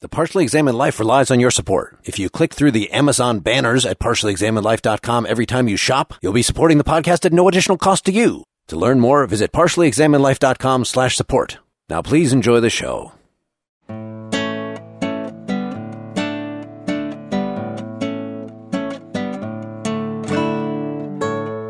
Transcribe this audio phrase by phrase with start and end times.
[0.00, 1.98] The Partially Examined Life relies on your support.
[2.04, 6.42] If you click through the Amazon banners at partiallyexaminedlife.com every time you shop, you'll be
[6.42, 8.44] supporting the podcast at no additional cost to you.
[8.68, 11.58] To learn more, visit partiallyexaminedlife.com slash support.
[11.88, 13.10] Now please enjoy the show.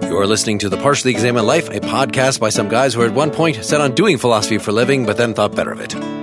[0.02, 3.30] You're listening to The Partially Examined Life, a podcast by some guys who at one
[3.30, 6.17] point set on doing philosophy for a living, but then thought better of it.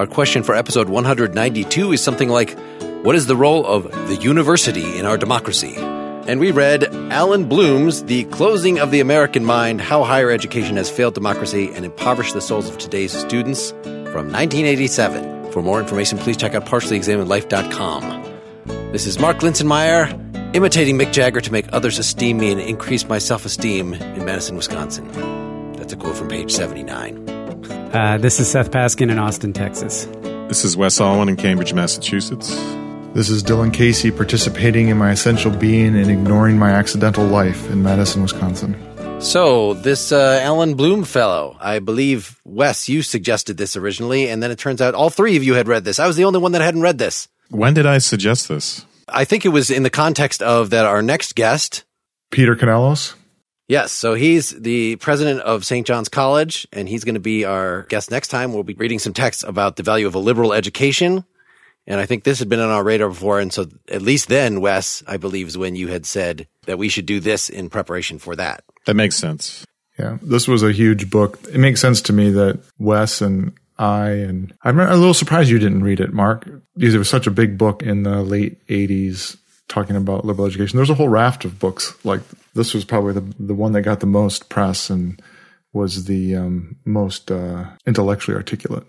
[0.00, 2.58] Our question for episode 192 is something like
[3.04, 5.74] What is the role of the university in our democracy?
[5.76, 10.90] And we read Allan Bloom's The Closing of the American Mind How Higher Education Has
[10.90, 15.52] Failed Democracy and Impoverished the Souls of Today's Students from 1987.
[15.52, 18.92] For more information, please check out partiallyexaminedlife.com.
[18.92, 23.18] This is Mark Linsenmayer imitating Mick Jagger to make others esteem me and increase my
[23.18, 25.06] self esteem in Madison, Wisconsin.
[25.74, 27.39] That's a quote from page 79.
[27.92, 30.04] Uh, this is Seth Paskin in Austin, Texas.
[30.46, 32.54] This is Wes Alwan in Cambridge, Massachusetts.
[33.14, 37.82] This is Dylan Casey participating in my essential being and ignoring my accidental life in
[37.82, 38.76] Madison, Wisconsin.
[39.20, 44.52] So, this uh, Allan Bloom fellow, I believe, Wes, you suggested this originally, and then
[44.52, 45.98] it turns out all three of you had read this.
[45.98, 47.26] I was the only one that hadn't read this.
[47.48, 48.86] When did I suggest this?
[49.08, 51.84] I think it was in the context of that our next guest,
[52.30, 53.14] Peter Kanelos.
[53.70, 55.86] Yes, so he's the president of St.
[55.86, 58.52] John's College, and he's going to be our guest next time.
[58.52, 61.24] We'll be reading some texts about the value of a liberal education.
[61.86, 63.38] And I think this had been on our radar before.
[63.38, 66.88] And so at least then, Wes, I believe, is when you had said that we
[66.88, 68.64] should do this in preparation for that.
[68.86, 69.64] That makes sense.
[69.96, 71.38] Yeah, this was a huge book.
[71.52, 75.60] It makes sense to me that Wes and I, and I'm a little surprised you
[75.60, 76.44] didn't read it, Mark,
[76.76, 79.36] because it was such a big book in the late 80s
[79.68, 80.76] talking about liberal education.
[80.76, 82.22] There's a whole raft of books like
[82.54, 85.20] this was probably the the one that got the most press and
[85.72, 88.84] was the um, most uh, intellectually articulate.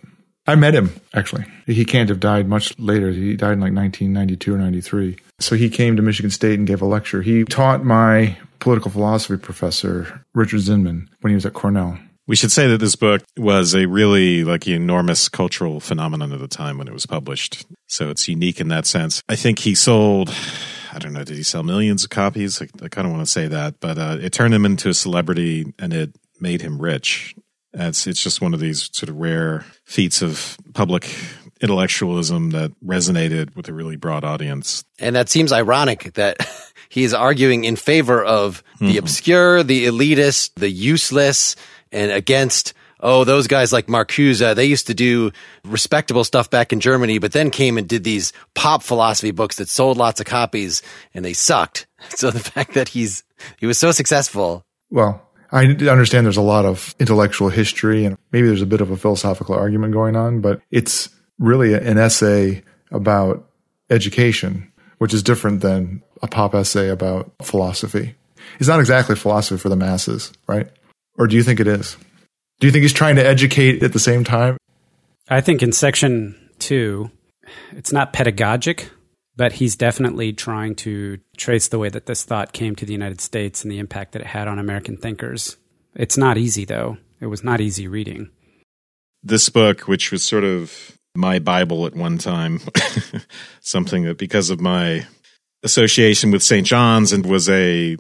[0.48, 1.46] I met him actually.
[1.68, 3.12] He can't have died much later.
[3.12, 5.18] He died in like 1992 or 93.
[5.40, 7.22] So he came to Michigan State and gave a lecture.
[7.22, 11.98] He taught my political philosophy professor Richard Zinman when he was at Cornell.
[12.28, 16.48] We should say that this book was a really like enormous cultural phenomenon at the
[16.48, 17.66] time when it was published.
[17.88, 19.22] So it's unique in that sense.
[19.28, 20.34] I think he sold
[20.94, 22.62] I don't know, did he sell millions of copies?
[22.62, 24.94] I, I kind of want to say that, but uh, it turned him into a
[24.94, 27.36] celebrity and it made him rich.
[27.74, 31.10] It's it's just one of these sort of rare feats of public
[31.62, 34.84] intellectualism that resonated with a really broad audience.
[35.00, 36.38] And that seems ironic that
[36.90, 39.00] he is arguing in favor of the mm-hmm.
[39.00, 41.56] obscure, the elitist, the useless,
[41.92, 45.32] and against oh, those guys like Marcuse, uh, they used to do
[45.66, 49.70] respectable stuff back in Germany, but then came and did these pop philosophy books that
[49.70, 50.82] sold lots of copies
[51.14, 51.88] and they sucked.
[52.10, 53.24] So the fact that he's,
[53.60, 54.64] he was so successful.
[54.90, 58.90] Well, I understand there's a lot of intellectual history and maybe there's a bit of
[58.90, 63.48] a philosophical argument going on, but it's really an essay about
[63.92, 68.16] education, which is different than a pop essay about philosophy.
[68.60, 70.68] It's not exactly philosophy for the masses, right?
[71.18, 71.98] Or do you think it is?
[72.62, 74.56] Do you think he's trying to educate at the same time?
[75.28, 77.10] I think in section two,
[77.72, 78.92] it's not pedagogic,
[79.36, 83.20] but he's definitely trying to trace the way that this thought came to the United
[83.20, 85.58] States and the impact that it had on American thinkers.
[85.96, 86.98] It's not easy, though.
[87.20, 88.30] It was not easy reading.
[89.24, 92.60] This book, which was sort of my Bible at one time,
[93.62, 95.08] something that because of my
[95.64, 96.68] association with St.
[96.68, 97.98] John's and was a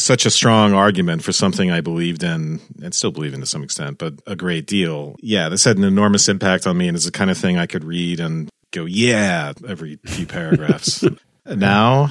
[0.00, 3.62] such a strong argument for something I believed in and still believe in to some
[3.62, 5.16] extent, but a great deal.
[5.20, 7.66] Yeah, this had an enormous impact on me and is the kind of thing I
[7.66, 11.04] could read and go, yeah, every few paragraphs.
[11.46, 12.10] now,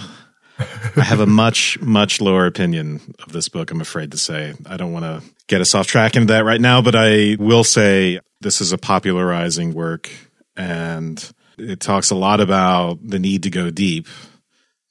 [0.95, 4.53] I have a much, much lower opinion of this book, I'm afraid to say.
[4.65, 7.63] I don't want to get us off track into that right now, but I will
[7.63, 10.09] say this is a popularizing work
[10.55, 14.07] and it talks a lot about the need to go deep,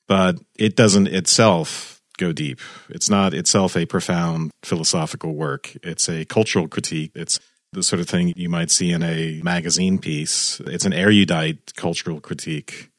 [0.07, 1.90] but it doesn't itself
[2.21, 2.61] go deep.
[2.89, 5.73] It's not itself a profound philosophical work.
[5.83, 7.13] It's a cultural critique.
[7.15, 7.41] It's
[7.73, 10.61] the sort of thing you might see in a magazine piece.
[10.61, 12.91] It's an erudite cultural critique,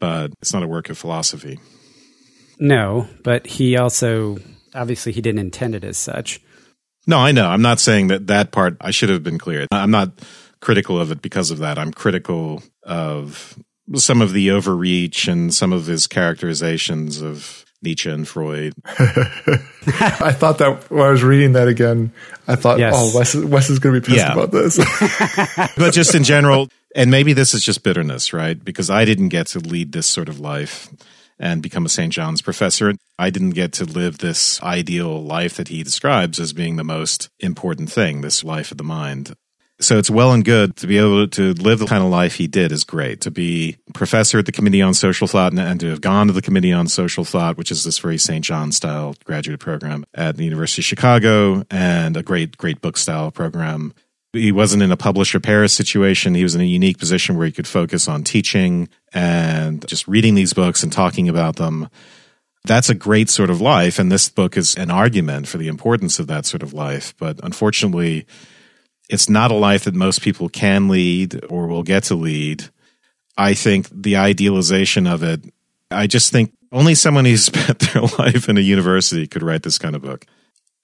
[0.00, 1.58] but it's not a work of philosophy.
[2.58, 4.38] No, but he also
[4.74, 6.40] obviously he didn't intend it as such.
[7.06, 7.46] No, I know.
[7.46, 9.66] I'm not saying that that part I should have been clear.
[9.70, 10.12] I'm not
[10.60, 11.78] critical of it because of that.
[11.78, 13.58] I'm critical of
[13.94, 18.74] some of the overreach and some of his characterizations of Nietzsche and Freud.
[18.86, 22.12] I thought that when I was reading that again,
[22.48, 22.94] I thought, yes.
[22.96, 24.32] oh, Wes, Wes is going to be pissed yeah.
[24.32, 24.76] about this.
[25.76, 28.62] but just in general, and maybe this is just bitterness, right?
[28.62, 30.88] Because I didn't get to lead this sort of life
[31.38, 32.12] and become a St.
[32.12, 32.94] John's professor.
[33.18, 37.28] I didn't get to live this ideal life that he describes as being the most
[37.40, 39.34] important thing, this life of the mind.
[39.78, 42.46] So it's well and good to be able to live the kind of life he
[42.46, 43.20] did is great.
[43.22, 46.40] To be professor at the Committee on Social Thought and, to have gone to the
[46.40, 48.42] Committee on Social Thought, which is this very St.
[48.42, 53.30] John style graduate program at the University of Chicago and a great, great book style
[53.30, 53.92] program.
[54.32, 56.34] He wasn't in a publish or perish situation.
[56.34, 60.34] He was in a unique position where he could focus on teaching and just reading
[60.34, 61.90] these books and talking about them.
[62.64, 63.98] That's a great sort of life.
[63.98, 67.14] And this book is an argument for the importance of that sort of life.
[67.18, 68.26] But unfortunately,
[69.08, 72.64] it's not a life that most people can lead or will get to lead.
[73.38, 75.44] I think the idealization of it,
[75.90, 79.78] I just think only someone who's spent their life in a university could write this
[79.78, 80.26] kind of book.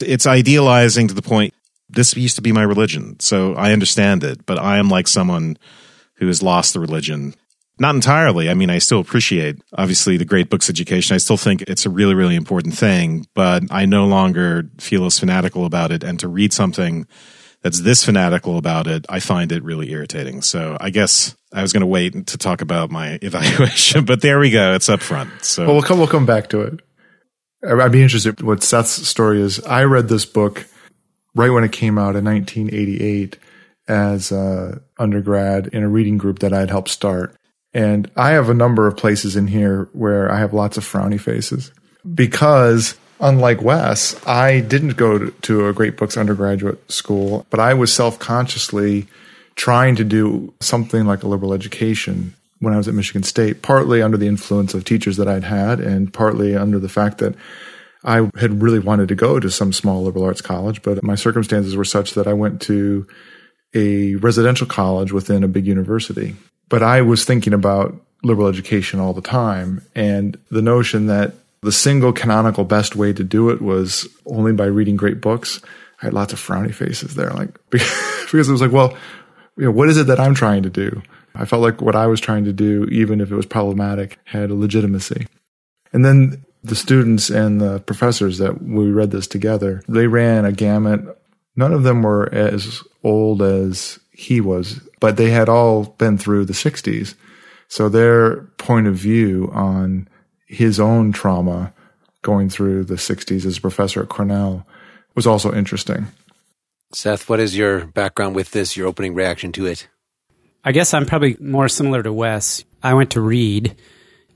[0.00, 1.54] It's idealizing to the point
[1.88, 5.58] this used to be my religion, so I understand it, but I am like someone
[6.14, 7.34] who has lost the religion.
[7.78, 8.48] Not entirely.
[8.48, 11.14] I mean, I still appreciate, obviously, the great books education.
[11.14, 15.19] I still think it's a really, really important thing, but I no longer feel as
[15.19, 16.04] fanatical about it.
[16.04, 17.06] And to read something
[17.62, 20.42] that's this fanatical about it, I find it really irritating.
[20.42, 24.38] So I guess I was going to wait to talk about my evaluation, but there
[24.38, 24.74] we go.
[24.74, 25.30] It's up front.
[25.44, 26.80] So well, we'll come, we'll come back to it.
[27.64, 29.60] I'd be interested what Seth's story is.
[29.60, 30.66] I read this book
[31.34, 33.38] right when it came out in 1988
[33.88, 37.36] as a undergrad in a reading group that I had helped start.
[37.72, 41.20] And I have a number of places in here where I have lots of frowny
[41.20, 41.72] faces
[42.14, 47.92] because unlike Wes, I didn't go to a great books undergraduate school, but I was
[47.92, 49.06] self consciously
[49.54, 54.02] trying to do something like a liberal education when I was at Michigan State, partly
[54.02, 57.34] under the influence of teachers that I'd had, and partly under the fact that
[58.04, 61.76] I had really wanted to go to some small liberal arts college, but my circumstances
[61.76, 63.06] were such that I went to
[63.74, 66.36] a residential college within a big university.
[66.68, 71.72] But I was thinking about liberal education all the time and the notion that the
[71.72, 75.60] single canonical best way to do it was only by reading great books.
[76.00, 78.96] I had lots of frowny faces there, like because it was like, well,
[79.56, 81.02] you know, what is it that I'm trying to do?
[81.34, 84.50] I felt like what I was trying to do, even if it was problematic, had
[84.50, 85.26] a legitimacy.
[85.92, 90.52] And then the students and the professors that we read this together, they ran a
[90.52, 91.00] gamut.
[91.56, 96.44] None of them were as old as he was, but they had all been through
[96.44, 97.14] the 60s.
[97.68, 100.08] So their point of view on
[100.52, 101.72] his own trauma
[102.20, 104.66] going through the 60s as a professor at Cornell
[105.14, 106.06] was also interesting.
[106.93, 109.88] Seth, what is your background with this, your opening reaction to it?
[110.62, 112.64] I guess I'm probably more similar to Wes.
[112.82, 113.75] I went to read.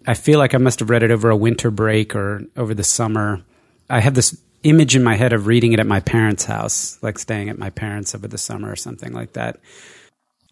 [0.07, 2.83] I feel like I must have read it over a winter break or over the
[2.83, 3.43] summer.
[3.91, 7.19] I have this image in my head of reading it at my parents' house, like
[7.19, 9.61] staying at my parents' over the summer or something like that.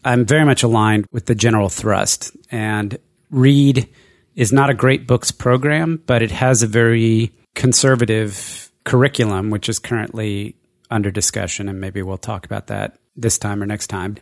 [0.05, 2.97] I'm very much aligned with the general thrust and
[3.31, 3.89] read
[4.35, 9.79] is not a great books program, but it has a very conservative curriculum, which is
[9.79, 10.55] currently
[10.91, 11.69] under discussion.
[11.69, 14.17] And maybe we'll talk about that this time or next time.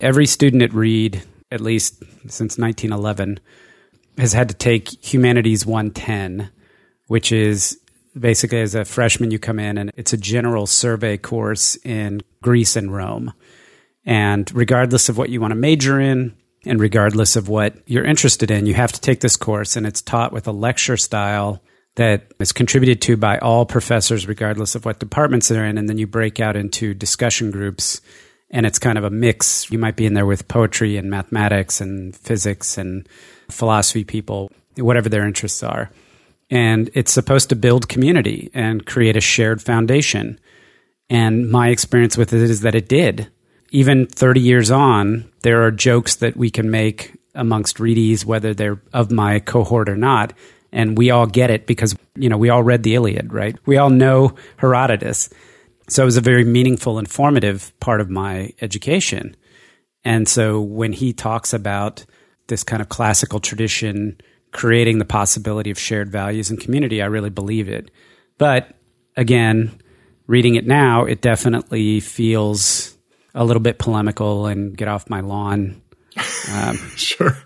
[0.00, 1.98] Every student at Reed, at least
[2.28, 3.40] since 1911,
[4.18, 6.50] has had to take Humanities 110,
[7.06, 7.78] which is
[8.18, 12.76] basically as a freshman, you come in and it's a general survey course in Greece
[12.76, 13.32] and Rome.
[14.04, 18.50] And regardless of what you want to major in, and regardless of what you're interested
[18.50, 21.62] in, you have to take this course, and it's taught with a lecture style
[21.96, 25.76] that is contributed to by all professors, regardless of what departments they're in.
[25.76, 28.00] And then you break out into discussion groups,
[28.50, 29.70] and it's kind of a mix.
[29.70, 33.08] You might be in there with poetry and mathematics and physics and
[33.50, 35.90] philosophy people, whatever their interests are.
[36.50, 40.38] And it's supposed to build community and create a shared foundation.
[41.10, 43.30] And my experience with it is that it did
[43.72, 48.80] even 30 years on, there are jokes that we can make amongst Reedies, whether they're
[48.92, 50.34] of my cohort or not.
[50.70, 53.56] And we all get it because, you know, we all read the Iliad, right?
[53.66, 55.30] We all know Herodotus.
[55.88, 59.36] So it was a very meaningful, informative part of my education.
[60.04, 62.04] And so when he talks about
[62.48, 64.20] this kind of classical tradition
[64.52, 67.90] creating the possibility of shared values and community, I really believe it.
[68.36, 68.74] But
[69.16, 69.80] again,
[70.26, 72.91] reading it now, it definitely feels
[73.34, 75.82] a little bit polemical and get off my lawn.
[76.50, 77.36] Um, sure.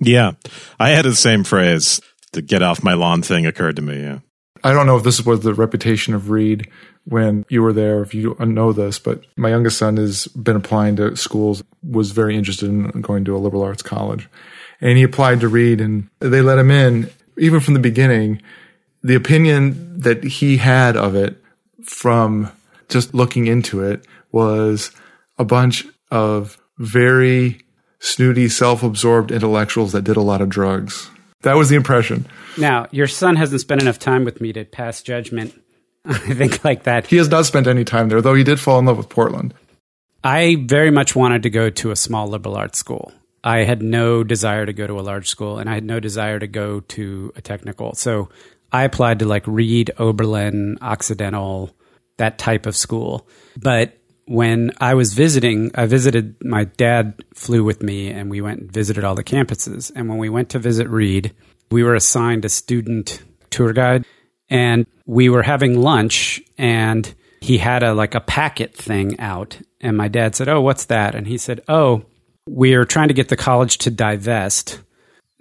[0.00, 0.32] Yeah.
[0.78, 2.00] I had the same phrase.
[2.32, 4.00] The get off my lawn thing occurred to me.
[4.00, 4.18] Yeah.
[4.62, 6.70] I don't know if this was the reputation of Reed
[7.04, 10.96] when you were there, if you know this, but my youngest son has been applying
[10.96, 14.28] to schools, was very interested in going to a liberal arts college.
[14.80, 17.10] And he applied to Reed and they let him in.
[17.36, 18.40] Even from the beginning,
[19.02, 21.36] the opinion that he had of it
[21.84, 22.50] from
[22.88, 24.90] just looking into it was
[25.38, 27.60] a bunch of very
[27.98, 31.10] snooty, self-absorbed intellectuals that did a lot of drugs.
[31.42, 32.26] That was the impression.
[32.58, 35.60] Now, your son hasn't spent enough time with me to pass judgment.
[36.04, 37.06] I think like that.
[37.06, 39.54] He has not spent any time there, though he did fall in love with Portland.
[40.22, 43.12] I very much wanted to go to a small liberal arts school.
[43.42, 46.38] I had no desire to go to a large school, and I had no desire
[46.38, 47.94] to go to a technical.
[47.94, 48.30] So
[48.72, 51.76] I applied to like Reed, Oberlin, Occidental,
[52.16, 53.26] that type of school.
[53.56, 58.60] But when I was visiting, I visited, my dad flew with me and we went
[58.60, 59.92] and visited all the campuses.
[59.94, 61.34] And when we went to visit Reed,
[61.70, 64.04] we were assigned a student tour guide
[64.48, 69.96] and we were having lunch and he had a like a packet thing out and
[69.96, 72.06] my dad said, "Oh, what's that?" And he said, "Oh,
[72.48, 74.80] we're trying to get the college to divest."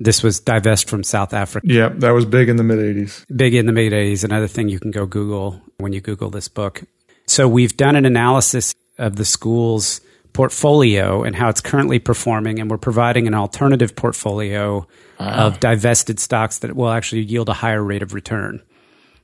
[0.04, 1.66] This was divest from South Africa.
[1.68, 3.26] Yeah, that was big in the mid 80s.
[3.36, 4.24] Big in the mid 80s.
[4.24, 6.84] Another thing you can go Google when you Google this book.
[7.28, 10.02] So we've done an analysis of the school's
[10.34, 14.86] portfolio and how it's currently performing, and we're providing an alternative portfolio
[15.20, 15.46] ah.
[15.46, 18.62] of divested stocks that will actually yield a higher rate of return.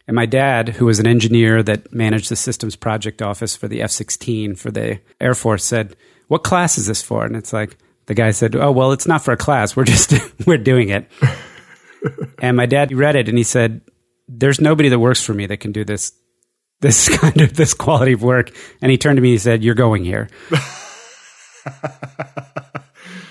[0.08, 3.82] And my dad, who was an engineer that managed the systems project office for the
[3.82, 5.96] F 16 for the Air Force, said,
[6.28, 7.26] What class is this for?
[7.26, 7.78] And it's like,
[8.10, 9.76] the guy said, Oh, well, it's not for a class.
[9.76, 10.14] We're just,
[10.48, 11.08] we're doing it.
[12.40, 13.82] and my dad read it and he said,
[14.28, 16.12] There's nobody that works for me that can do this,
[16.82, 18.50] this kind of, this quality of work.
[18.82, 20.28] And he turned to me and he said, You're going here.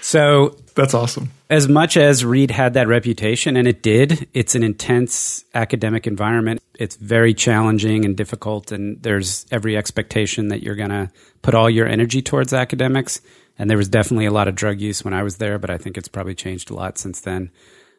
[0.01, 1.31] so That's awesome.
[1.51, 6.63] as much as Reed had that reputation, and it did, it's an intense academic environment.
[6.79, 11.11] It's very challenging and difficult, and there's every expectation that you're going to
[11.43, 13.21] put all your energy towards academics.
[13.59, 15.79] And there was definitely a lot of drug use when I was there, but I
[15.79, 17.51] think it's probably changed a lot since then.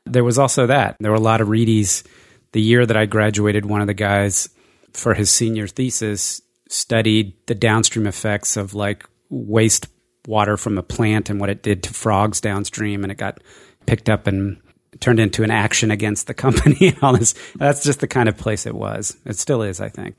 [0.05, 0.95] There was also that.
[0.99, 2.05] There were a lot of Reedies.
[2.53, 4.49] The year that I graduated, one of the guys
[4.93, 9.87] for his senior thesis studied the downstream effects of like waste
[10.27, 13.39] water from a plant and what it did to frogs downstream, and it got
[13.85, 14.61] picked up and
[14.99, 17.35] turned into an action against the company and all this.
[17.55, 19.17] That's just the kind of place it was.
[19.25, 20.15] It still is, I think.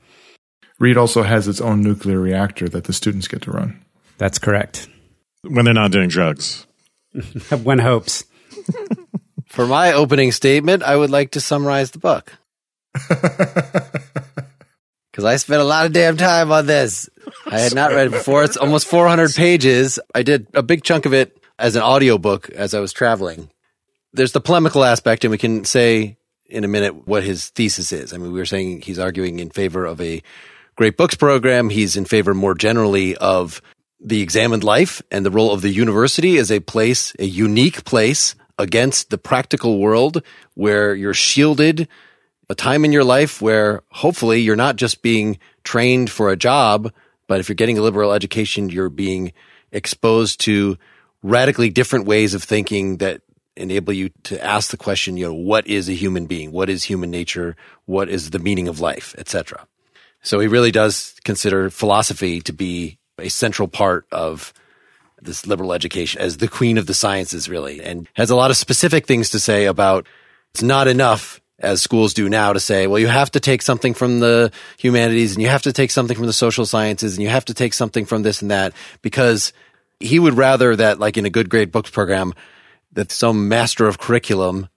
[0.79, 3.83] Reed also has its own nuclear reactor that the students get to run.
[4.17, 4.87] That's correct.
[5.43, 6.65] When they're not doing drugs.
[7.63, 8.25] One hopes.
[9.47, 12.33] For my opening statement, I would like to summarize the book.
[15.11, 17.09] Because I spent a lot of damn time on this.
[17.45, 18.45] I had not read it before.
[18.45, 19.99] It's almost 400 pages.
[20.15, 23.49] I did a big chunk of it as an audiobook as I was traveling.
[24.13, 28.13] There's the polemical aspect, and we can say in a minute what his thesis is.
[28.13, 30.23] I mean, we were saying he's arguing in favor of a
[30.77, 31.69] great books program.
[31.69, 33.61] He's in favor more generally of
[34.03, 38.35] the examined life and the role of the university as a place, a unique place
[38.57, 40.23] against the practical world
[40.55, 41.87] where you're shielded
[42.49, 46.91] a time in your life where hopefully you're not just being trained for a job,
[47.27, 49.31] but if you're getting a liberal education, you're being
[49.71, 50.77] exposed to
[51.23, 53.21] radically different ways of thinking that
[53.55, 56.51] enable you to ask the question, you know, what is a human being?
[56.51, 57.55] What is human nature?
[57.85, 59.65] What is the meaning of life, etc.
[60.21, 64.53] So he really does consider philosophy to be a central part of
[65.21, 68.57] this liberal education as the queen of the sciences, really, and has a lot of
[68.57, 70.07] specific things to say about
[70.51, 73.93] it's not enough as schools do now to say, well, you have to take something
[73.93, 77.29] from the humanities and you have to take something from the social sciences and you
[77.29, 79.53] have to take something from this and that because
[79.99, 82.33] he would rather that like in a good great books program
[82.93, 84.67] that some master of curriculum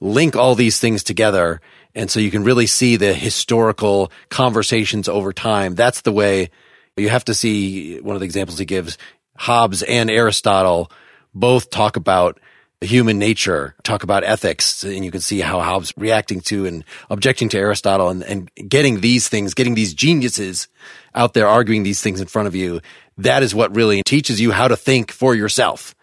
[0.00, 1.60] link all these things together.
[1.94, 5.74] And so you can really see the historical conversations over time.
[5.74, 6.50] That's the way
[6.96, 8.98] you have to see one of the examples he gives.
[9.36, 10.90] Hobbes and Aristotle
[11.34, 12.38] both talk about
[12.80, 17.48] human nature, talk about ethics, and you can see how Hobbes reacting to and objecting
[17.50, 20.68] to Aristotle and, and getting these things, getting these geniuses
[21.14, 22.80] out there arguing these things in front of you.
[23.18, 25.94] That is what really teaches you how to think for yourself.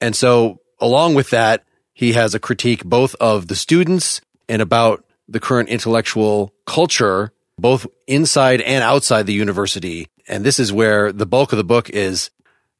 [0.00, 1.64] And so along with that,
[1.94, 7.86] he has a critique both of the students and about the current intellectual culture, both
[8.06, 10.08] inside and outside the university.
[10.28, 12.30] And this is where the bulk of the book is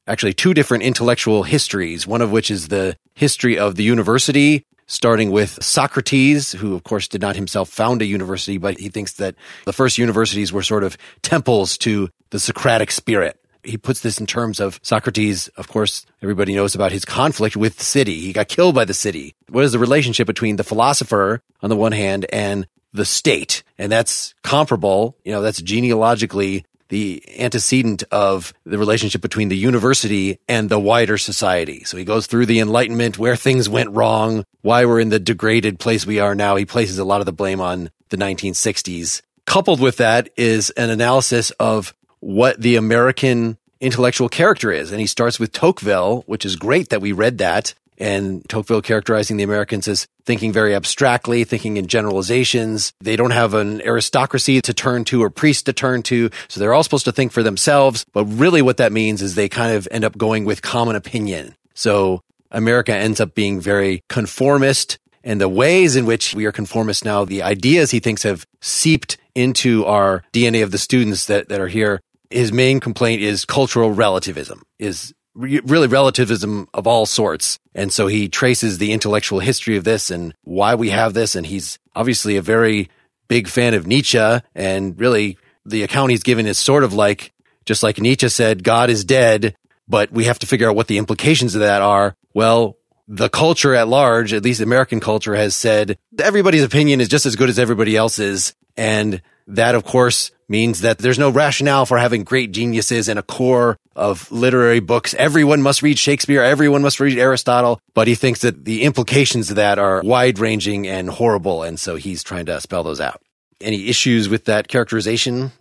[0.06, 5.30] actually two different intellectual histories, one of which is the history of the university, starting
[5.30, 9.34] with Socrates, who of course did not himself found a university, but he thinks that
[9.64, 13.40] the first universities were sort of temples to the Socratic spirit.
[13.64, 15.48] He puts this in terms of Socrates.
[15.56, 18.20] Of course, everybody knows about his conflict with the city.
[18.20, 19.34] He got killed by the city.
[19.48, 23.64] What is the relationship between the philosopher on the one hand and the state?
[23.76, 25.16] And that's comparable.
[25.24, 31.18] You know, that's genealogically the antecedent of the relationship between the university and the wider
[31.18, 31.84] society.
[31.84, 35.78] So he goes through the enlightenment, where things went wrong, why we're in the degraded
[35.78, 36.56] place we are now.
[36.56, 39.22] He places a lot of the blame on the 1960s.
[39.44, 44.90] Coupled with that is an analysis of what the American intellectual character is.
[44.90, 49.36] And he starts with Tocqueville, which is great that we read that and Tocqueville characterizing
[49.36, 52.92] the Americans as thinking very abstractly, thinking in generalizations.
[53.00, 56.30] They don't have an aristocracy to turn to or priest to turn to.
[56.48, 58.04] So they're all supposed to think for themselves.
[58.12, 61.54] But really what that means is they kind of end up going with common opinion.
[61.74, 67.04] So America ends up being very conformist and the ways in which we are conformist
[67.04, 71.60] now, the ideas he thinks have seeped into our DNA of the students that, that
[71.60, 72.00] are here.
[72.30, 77.58] His main complaint is cultural relativism, is really relativism of all sorts.
[77.74, 81.36] And so he traces the intellectual history of this and why we have this.
[81.36, 82.88] And he's obviously a very
[83.28, 84.40] big fan of Nietzsche.
[84.54, 87.32] And really, the account he's given is sort of like,
[87.64, 89.54] just like Nietzsche said, God is dead,
[89.88, 92.16] but we have to figure out what the implications of that are.
[92.32, 92.78] Well,
[93.08, 97.36] the culture at large, at least American culture has said everybody's opinion is just as
[97.36, 98.54] good as everybody else's.
[98.76, 103.22] And that, of course, means that there's no rationale for having great geniuses and a
[103.22, 105.14] core of literary books.
[105.18, 106.42] Everyone must read Shakespeare.
[106.42, 107.80] Everyone must read Aristotle.
[107.94, 111.62] But he thinks that the implications of that are wide ranging and horrible.
[111.62, 113.20] And so he's trying to spell those out.
[113.60, 115.52] Any issues with that characterization?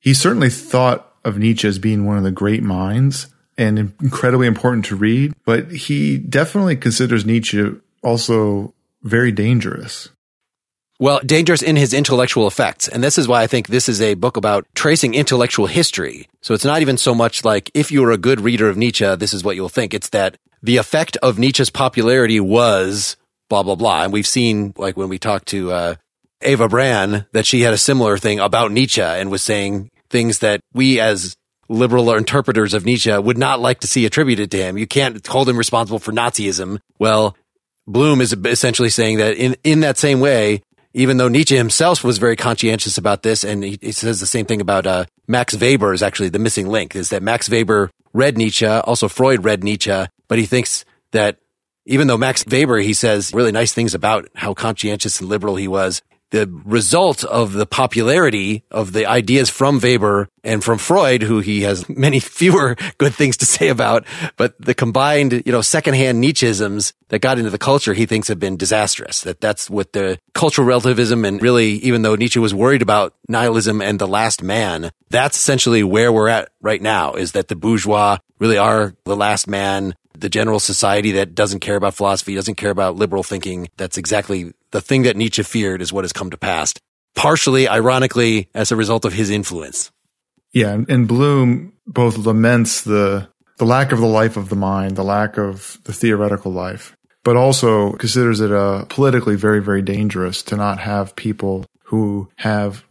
[0.00, 4.84] He certainly thought of Nietzsche as being one of the great minds and incredibly important
[4.86, 7.70] to read, but he definitely considers Nietzsche
[8.02, 10.08] also very dangerous.
[11.02, 12.86] Well, dangerous in his intellectual effects.
[12.86, 16.28] And this is why I think this is a book about tracing intellectual history.
[16.42, 19.34] So it's not even so much like if you're a good reader of Nietzsche, this
[19.34, 19.94] is what you'll think.
[19.94, 23.16] It's that the effect of Nietzsche's popularity was
[23.48, 24.04] blah, blah, blah.
[24.04, 25.94] And we've seen, like when we talked to, uh,
[26.40, 30.60] Eva Brann, that she had a similar thing about Nietzsche and was saying things that
[30.72, 31.36] we as
[31.68, 34.78] liberal interpreters of Nietzsche would not like to see attributed to him.
[34.78, 36.78] You can't hold him responsible for Nazism.
[37.00, 37.36] Well,
[37.88, 40.62] Bloom is essentially saying that in, in that same way,
[40.94, 44.46] even though Nietzsche himself was very conscientious about this, and he, he says the same
[44.46, 48.36] thing about uh, Max Weber is actually the missing link, is that Max Weber read
[48.36, 51.38] Nietzsche, also Freud read Nietzsche, but he thinks that
[51.86, 55.68] even though Max Weber, he says really nice things about how conscientious and liberal he
[55.68, 61.40] was, the result of the popularity of the ideas from Weber and from Freud, who
[61.40, 64.04] he has many fewer good things to say about,
[64.36, 68.40] but the combined, you know, secondhand Nietzscheisms that got into the culture, he thinks have
[68.40, 69.20] been disastrous.
[69.20, 73.82] That that's what the cultural relativism and really, even though Nietzsche was worried about nihilism
[73.82, 78.16] and the last man, that's essentially where we're at right now is that the bourgeois
[78.38, 82.70] really are the last man the general society that doesn't care about philosophy, doesn't care
[82.70, 83.68] about liberal thinking.
[83.76, 86.74] That's exactly the thing that Nietzsche feared is what has come to pass.
[87.14, 89.90] Partially, ironically, as a result of his influence.
[90.52, 95.04] Yeah, and Bloom both laments the the lack of the life of the mind, the
[95.04, 100.56] lack of the theoretical life, but also considers it a politically very, very dangerous to
[100.56, 102.84] not have people who have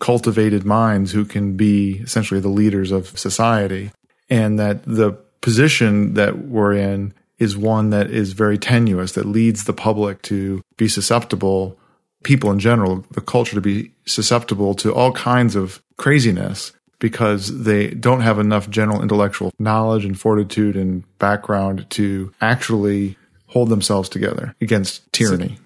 [0.00, 3.90] cultivated minds who can be essentially the leaders of society.
[4.30, 9.64] And that the position that we're in is one that is very tenuous, that leads
[9.64, 11.76] the public to be susceptible,
[12.22, 17.90] people in general, the culture to be susceptible to all kinds of craziness because they
[17.90, 24.54] don't have enough general intellectual knowledge and fortitude and background to actually hold themselves together
[24.62, 25.58] against tyranny.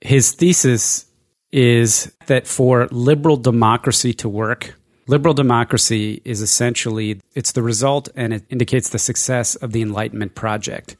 [0.00, 1.04] His thesis
[1.52, 4.74] is that for liberal democracy to work,
[5.06, 10.34] Liberal democracy is essentially it's the result and it indicates the success of the Enlightenment
[10.34, 10.96] project.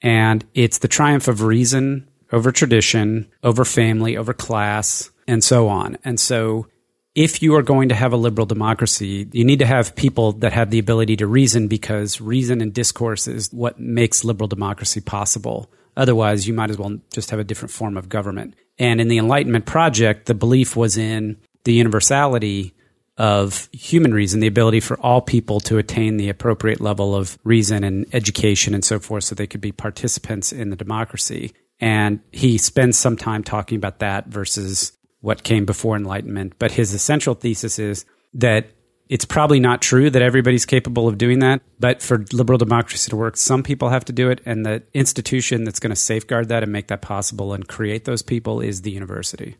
[0.00, 5.98] And it's the triumph of reason over tradition, over family, over class, and so on.
[6.04, 6.66] And so
[7.14, 10.52] if you are going to have a liberal democracy, you need to have people that
[10.52, 15.68] have the ability to reason because reason and discourse is what makes liberal democracy possible.
[15.96, 18.54] Otherwise, you might as well just have a different form of government.
[18.78, 22.72] And in the Enlightenment project, the belief was in the universality
[23.18, 27.82] of human reason, the ability for all people to attain the appropriate level of reason
[27.82, 31.52] and education and so forth so they could be participants in the democracy.
[31.80, 36.54] And he spends some time talking about that versus what came before enlightenment.
[36.60, 38.04] But his essential thesis is
[38.34, 38.70] that
[39.08, 43.16] it's probably not true that everybody's capable of doing that, but for liberal democracy to
[43.16, 44.40] work, some people have to do it.
[44.44, 48.22] And the institution that's going to safeguard that and make that possible and create those
[48.22, 49.56] people is the university.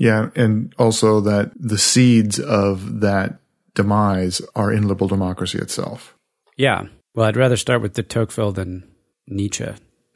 [0.00, 3.38] Yeah, and also that the seeds of that
[3.74, 6.16] demise are in liberal democracy itself.
[6.56, 6.86] Yeah.
[7.14, 8.90] Well, I'd rather start with de Tocqueville than
[9.28, 9.68] Nietzsche.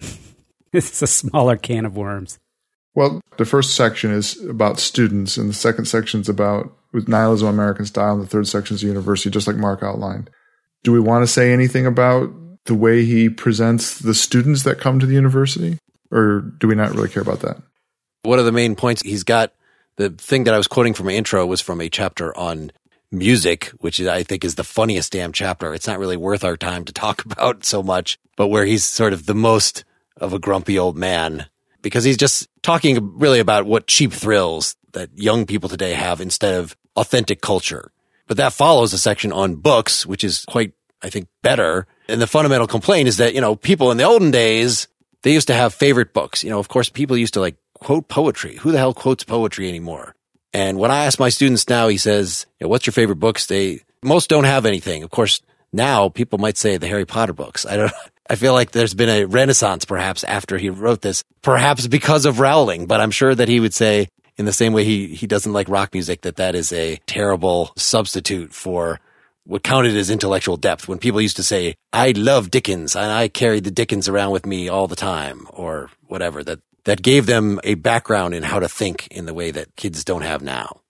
[0.72, 2.38] it's a smaller can of worms.
[2.94, 7.48] Well, the first section is about students, and the second section is about with nihilism
[7.48, 10.30] American style, and the third section is the university, just like Mark outlined.
[10.82, 12.30] Do we want to say anything about
[12.64, 15.76] the way he presents the students that come to the university,
[16.10, 17.60] or do we not really care about that?
[18.22, 19.52] One of the main points he's got
[19.96, 22.72] the thing that I was quoting from my intro was from a chapter on
[23.10, 25.72] music, which I think is the funniest damn chapter.
[25.72, 29.12] It's not really worth our time to talk about so much, but where he's sort
[29.12, 29.84] of the most
[30.18, 31.46] of a grumpy old man
[31.82, 36.54] because he's just talking really about what cheap thrills that young people today have instead
[36.54, 37.92] of authentic culture.
[38.26, 41.86] But that follows a section on books, which is quite, I think, better.
[42.08, 44.88] And the fundamental complaint is that, you know, people in the olden days,
[45.22, 46.42] they used to have favorite books.
[46.42, 48.56] You know, of course, people used to like quote poetry.
[48.56, 50.14] Who the hell quotes poetry anymore?
[50.52, 53.46] And when I ask my students now, he says, what's your favorite books?
[53.46, 55.02] They, most don't have anything.
[55.02, 57.66] Of course, now people might say the Harry Potter books.
[57.66, 57.92] I don't,
[58.30, 62.40] I feel like there's been a renaissance perhaps after he wrote this, perhaps because of
[62.40, 65.52] Rowling, but I'm sure that he would say in the same way he, he doesn't
[65.52, 69.00] like rock music, that that is a terrible substitute for
[69.44, 70.88] what counted as intellectual depth.
[70.88, 74.46] When people used to say, I love Dickens and I carried the Dickens around with
[74.46, 78.68] me all the time or whatever, that, that gave them a background in how to
[78.68, 80.80] think in the way that kids don't have now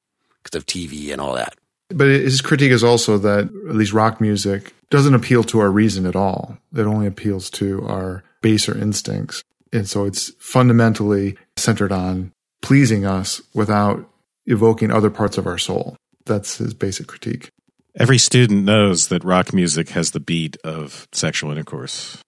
[0.42, 1.54] because of TV and all that.
[1.88, 6.06] But his critique is also that at least rock music doesn't appeal to our reason
[6.06, 6.58] at all.
[6.74, 9.42] It only appeals to our baser instincts.
[9.72, 14.08] And so it's fundamentally centered on pleasing us without
[14.46, 15.96] evoking other parts of our soul.
[16.26, 17.50] That's his basic critique.
[17.96, 22.18] Every student knows that rock music has the beat of sexual intercourse.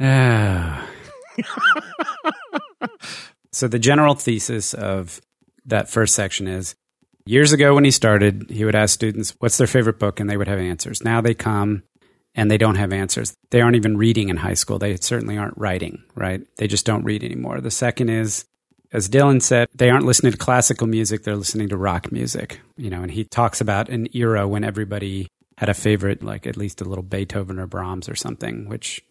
[0.00, 0.86] Ah.
[3.52, 5.20] So the general thesis of
[5.66, 6.74] that first section is
[7.26, 10.36] years ago when he started, he would ask students what's their favorite book and they
[10.36, 11.04] would have answers.
[11.04, 11.82] Now they come
[12.34, 13.36] and they don't have answers.
[13.50, 14.78] They aren't even reading in high school.
[14.78, 16.42] They certainly aren't writing, right?
[16.56, 17.60] They just don't read anymore.
[17.60, 18.44] The second is
[18.90, 22.60] as Dylan said, they aren't listening to classical music, they're listening to rock music.
[22.76, 26.56] You know, and he talks about an era when everybody had a favorite, like at
[26.56, 29.02] least a little Beethoven or Brahms or something, which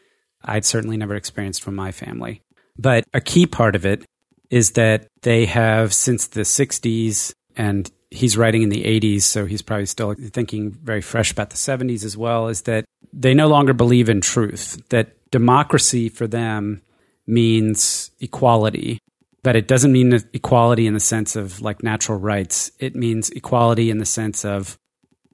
[0.48, 2.42] I'd certainly never experienced from my family.
[2.78, 4.04] But a key part of it
[4.50, 9.62] is that they have since the 60s, and he's writing in the 80s, so he's
[9.62, 13.74] probably still thinking very fresh about the 70s as well, is that they no longer
[13.74, 16.82] believe in truth, that democracy for them
[17.26, 19.00] means equality
[19.48, 22.70] but it doesn't mean equality in the sense of like natural rights.
[22.80, 24.78] It means equality in the sense of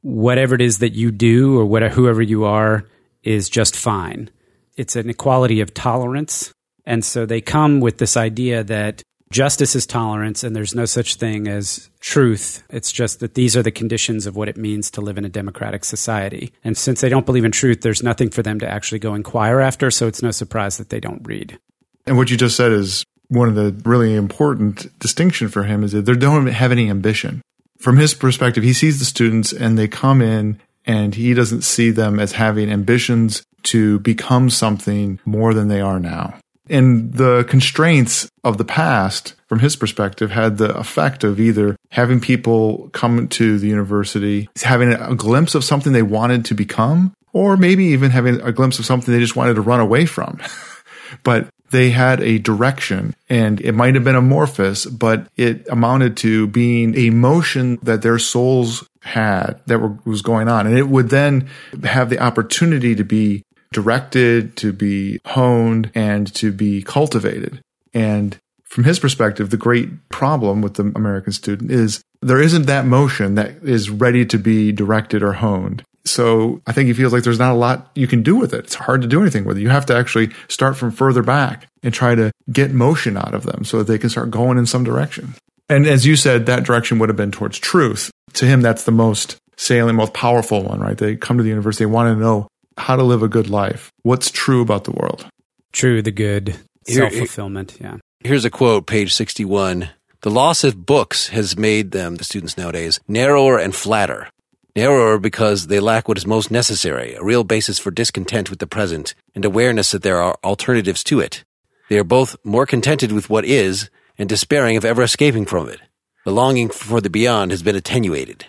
[0.01, 2.85] whatever it is that you do or whatever, whoever you are
[3.23, 4.29] is just fine.
[4.75, 6.53] It's an equality of tolerance.
[6.85, 11.15] And so they come with this idea that justice is tolerance and there's no such
[11.15, 12.63] thing as truth.
[12.69, 15.29] It's just that these are the conditions of what it means to live in a
[15.29, 16.53] democratic society.
[16.63, 19.59] And since they don't believe in truth, there's nothing for them to actually go inquire
[19.59, 19.89] after.
[19.91, 21.57] So it's no surprise that they don't read.
[22.05, 25.93] And what you just said is one of the really important distinction for him is
[25.93, 27.41] that they don't have any ambition.
[27.79, 31.89] From his perspective, he sees the students and they come in and he doesn't see
[31.89, 36.35] them as having ambitions to become something more than they are now.
[36.69, 42.21] And the constraints of the past, from his perspective, had the effect of either having
[42.21, 47.57] people come to the university, having a glimpse of something they wanted to become, or
[47.57, 50.39] maybe even having a glimpse of something they just wanted to run away from.
[51.23, 56.47] but they had a direction and it might have been amorphous, but it amounted to
[56.47, 60.67] being a motion that their souls had that were, was going on.
[60.67, 61.49] And it would then
[61.83, 63.43] have the opportunity to be
[63.73, 67.61] directed, to be honed, and to be cultivated.
[67.93, 72.85] And from his perspective, the great problem with the American student is there isn't that
[72.85, 75.83] motion that is ready to be directed or honed.
[76.05, 78.65] So I think he feels like there's not a lot you can do with it.
[78.65, 79.61] It's hard to do anything with it.
[79.61, 83.43] You have to actually start from further back and try to get motion out of
[83.43, 85.35] them so that they can start going in some direction.
[85.69, 88.11] And as you said, that direction would have been towards truth.
[88.33, 90.97] To him, that's the most salient, most powerful one, right?
[90.97, 93.91] They come to the university, they want to know how to live a good life.
[94.01, 95.27] What's true about the world?
[95.71, 97.77] True, the good, self fulfillment.
[97.79, 97.97] Yeah.
[98.19, 99.89] Here's a quote, page 61.
[100.21, 104.29] The loss of books has made them, the students nowadays, narrower and flatter.
[104.75, 108.67] Narrower because they lack what is most necessary, a real basis for discontent with the
[108.67, 111.43] present and awareness that there are alternatives to it.
[111.89, 115.81] They are both more contented with what is and despairing of ever escaping from it.
[116.25, 118.45] The longing for the beyond has been attenuated.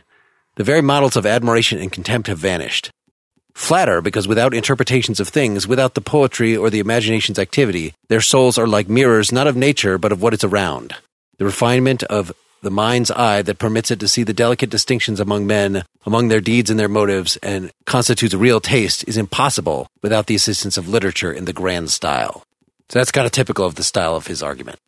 [0.55, 2.91] The very models of admiration and contempt have vanished.
[3.55, 8.59] Flatter because without interpretations of things, without the poetry or the imagination's activity, their souls
[8.59, 10.95] are like mirrors not of nature but of what is around.
[11.38, 15.47] The refinement of the mind's eye that permits it to see the delicate distinctions among
[15.47, 20.35] men, among their deeds and their motives, and constitutes real taste is impossible without the
[20.35, 22.43] assistance of literature in the grand style.
[22.88, 24.79] So that's kind of typical of the style of his argument.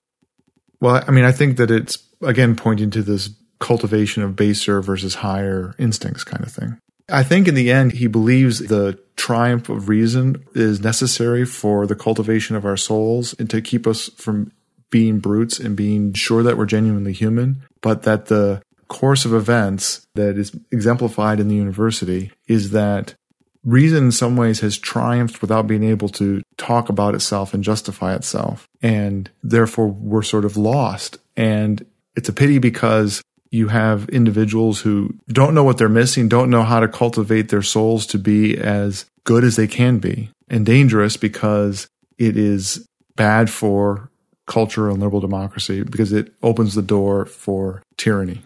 [0.81, 5.15] Well, I mean, I think that it's, again, pointing to this cultivation of baser versus
[5.15, 6.79] higher instincts kind of thing.
[7.09, 11.95] I think in the end, he believes the triumph of reason is necessary for the
[11.95, 14.53] cultivation of our souls and to keep us from
[14.91, 20.07] being brutes and being sure that we're genuinely human, but that the course of events
[20.15, 23.15] that is exemplified in the university is that
[23.65, 28.15] reason in some ways has triumphed without being able to talk about itself and justify
[28.15, 28.69] itself.
[28.81, 31.19] And therefore we're sort of lost.
[31.37, 36.51] And it's a pity because you have individuals who don't know what they're missing, don't
[36.51, 40.67] know how to cultivate their souls to be as good as they can be, and
[40.67, 44.11] dangerous because it is bad for
[44.47, 48.43] culture and liberal democracy because it opens the door for tyranny.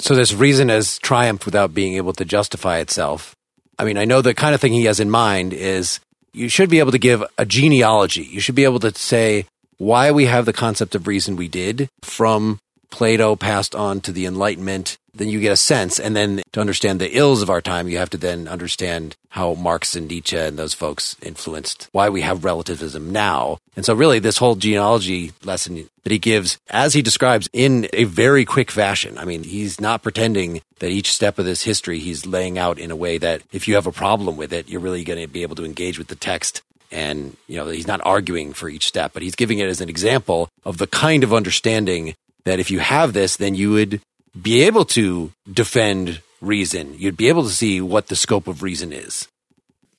[0.00, 3.34] So this reason has triumphed without being able to justify itself.
[3.78, 6.00] I mean, I know the kind of thing he has in mind is
[6.32, 8.22] you should be able to give a genealogy.
[8.22, 9.46] You should be able to say
[9.78, 12.58] why we have the concept of reason we did from
[12.90, 15.98] Plato passed on to the Enlightenment, then you get a sense.
[15.98, 19.54] And then to understand the ills of our time, you have to then understand how
[19.54, 23.58] Marx and Nietzsche and those folks influenced why we have relativism now.
[23.76, 28.04] And so really this whole genealogy lesson that he gives, as he describes in a
[28.04, 29.18] very quick fashion.
[29.18, 32.90] I mean, he's not pretending that each step of this history he's laying out in
[32.90, 35.42] a way that if you have a problem with it, you're really going to be
[35.42, 39.12] able to engage with the text and you know he's not arguing for each step
[39.12, 42.14] but he's giving it as an example of the kind of understanding
[42.48, 44.00] that if you have this, then you would
[44.40, 46.94] be able to defend reason.
[46.98, 49.28] You'd be able to see what the scope of reason is.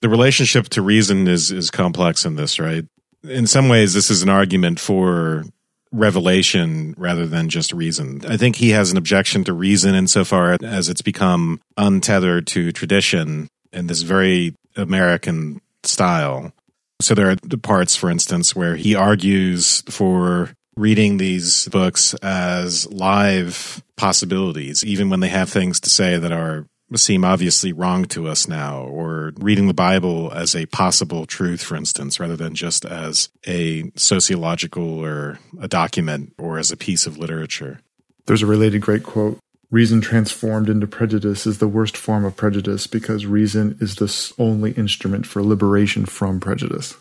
[0.01, 2.85] The relationship to reason is is complex in this, right?
[3.23, 5.43] In some ways, this is an argument for
[5.91, 8.21] revelation rather than just reason.
[8.27, 13.49] I think he has an objection to reason insofar as it's become untethered to tradition
[13.73, 16.53] in this very American style.
[17.01, 22.91] So there are the parts, for instance, where he argues for reading these books as
[22.91, 26.65] live possibilities, even when they have things to say that are
[26.95, 31.75] seem obviously wrong to us now, or reading the Bible as a possible truth, for
[31.75, 37.17] instance, rather than just as a sociological or a document or as a piece of
[37.17, 37.79] literature.
[38.25, 39.37] There's a related great quote
[39.71, 44.71] Reason transformed into prejudice is the worst form of prejudice because reason is the only
[44.71, 46.97] instrument for liberation from prejudice.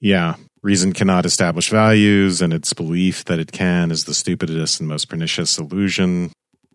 [0.00, 4.88] Yeah, Reason cannot establish values, and its belief that it can is the stupidest and
[4.88, 6.32] most pernicious illusion.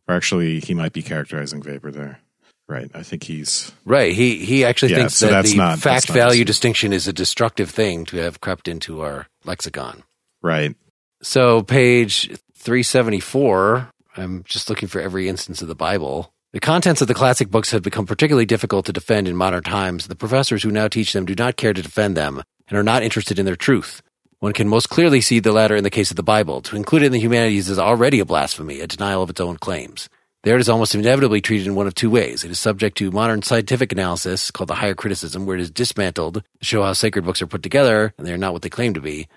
[0.08, 2.19] Or actually, he might be characterizing Weber there.
[2.67, 2.89] Right.
[2.95, 4.12] I think he's right.
[4.12, 7.69] He he actually yeah, thinks so that the not, fact value distinction is a destructive
[7.69, 10.02] thing to have crept into our lexicon.
[10.41, 10.76] Right.
[11.21, 13.89] So page three seventy four.
[14.17, 16.34] I'm just looking for every instance of the Bible.
[16.54, 20.08] The contents of the classic books have become particularly difficult to defend in modern times.
[20.08, 23.04] The professors who now teach them do not care to defend them and are not
[23.04, 24.01] interested in their truth.
[24.39, 26.62] One can most clearly see the latter in the case of the Bible.
[26.62, 29.58] To include it in the humanities is already a blasphemy, a denial of its own
[29.58, 30.10] claims.
[30.43, 32.43] There it is almost inevitably treated in one of two ways.
[32.43, 36.36] It is subject to modern scientific analysis called the higher criticism, where it is dismantled
[36.36, 38.93] to show how sacred books are put together and they are not what they claim
[38.93, 39.28] to be.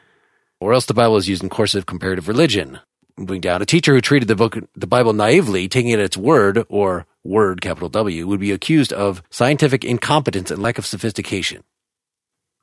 [0.61, 2.79] Or else the Bible is used in course of comparative religion.
[3.17, 6.17] Moving down, a teacher who treated the book, the Bible naively, taking it at its
[6.17, 11.65] word, or word, capital W, would be accused of scientific incompetence and lack of sophistication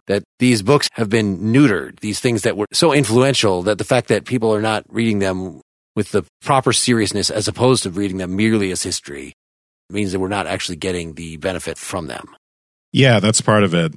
[0.08, 4.08] that these books have been neutered, these things that were so influential that the fact
[4.10, 5.62] that people are not reading them
[5.96, 9.34] with the proper seriousness as opposed to reading them merely as history
[9.90, 12.36] means that we're not actually getting the benefit from them.
[12.92, 13.94] Yeah, that's part of it.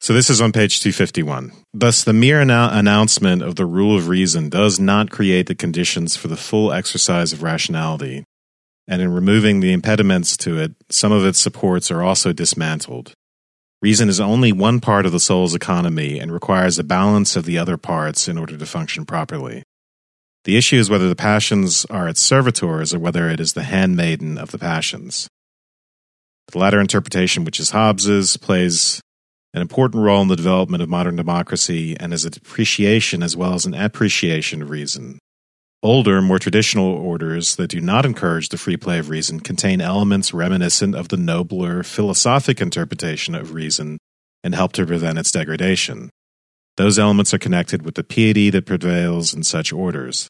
[0.00, 1.52] So this is on page 251.
[1.72, 6.28] Thus, the mere announcement of the rule of reason does not create the conditions for
[6.28, 8.24] the full exercise of rationality.
[8.86, 13.14] And in removing the impediments to it, some of its supports are also dismantled.
[13.82, 17.58] Reason is only one part of the soul's economy and requires a balance of the
[17.58, 19.62] other parts in order to function properly.
[20.44, 24.38] The issue is whether the passions are its servitors or whether it is the handmaiden
[24.38, 25.28] of the passions.
[26.52, 29.00] The latter interpretation, which is Hobbes's, plays
[29.52, 33.54] an important role in the development of modern democracy and is a depreciation as well
[33.54, 35.18] as an appreciation of reason.
[35.86, 40.34] Older, more traditional orders that do not encourage the free play of reason contain elements
[40.34, 43.98] reminiscent of the nobler philosophic interpretation of reason
[44.42, 46.10] and help to prevent its degradation.
[46.76, 50.28] Those elements are connected with the piety that prevails in such orders.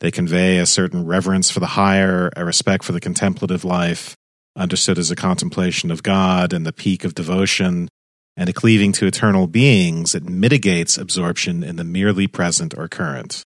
[0.00, 4.16] They convey a certain reverence for the higher, a respect for the contemplative life,
[4.56, 7.88] understood as a contemplation of God and the peak of devotion,
[8.36, 13.44] and a cleaving to eternal beings that mitigates absorption in the merely present or current.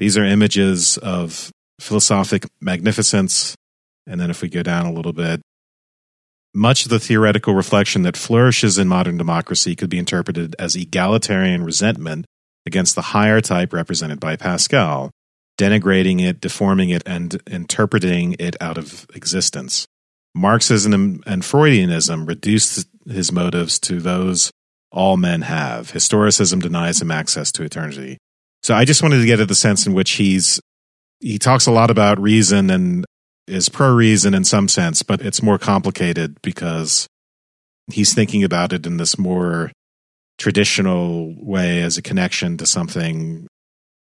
[0.00, 3.54] These are images of philosophic magnificence.
[4.06, 5.42] And then if we go down a little bit,
[6.54, 11.62] much of the theoretical reflection that flourishes in modern democracy could be interpreted as egalitarian
[11.62, 12.24] resentment
[12.64, 15.10] against the higher type represented by Pascal,
[15.58, 19.86] denigrating it, deforming it, and interpreting it out of existence.
[20.34, 24.50] Marxism and Freudianism reduced his motives to those
[24.90, 25.92] all men have.
[25.92, 28.16] Historicism denies him access to eternity.
[28.62, 30.60] So I just wanted to get at the sense in which he's
[31.20, 33.04] he talks a lot about reason and
[33.46, 37.06] is pro reason in some sense, but it's more complicated because
[37.92, 39.72] he's thinking about it in this more
[40.38, 43.46] traditional way as a connection to something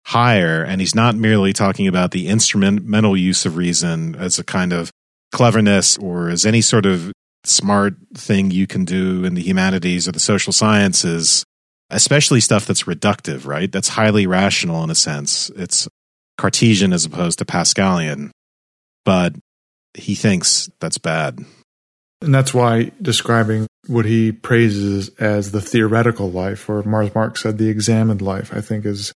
[0.05, 0.63] higher.
[0.63, 4.91] And he's not merely talking about the instrumental use of reason as a kind of
[5.31, 7.11] cleverness or as any sort of
[7.43, 11.43] smart thing you can do in the humanities or the social sciences,
[11.89, 13.71] especially stuff that's reductive, right?
[13.71, 15.49] That's highly rational in a sense.
[15.55, 15.87] It's
[16.37, 18.31] Cartesian as opposed to Pascalian,
[19.05, 19.35] but
[19.93, 21.39] he thinks that's bad.
[22.21, 27.57] And that's why describing what he praises as the theoretical life, or Mars Mark said
[27.57, 29.13] the examined life, I think is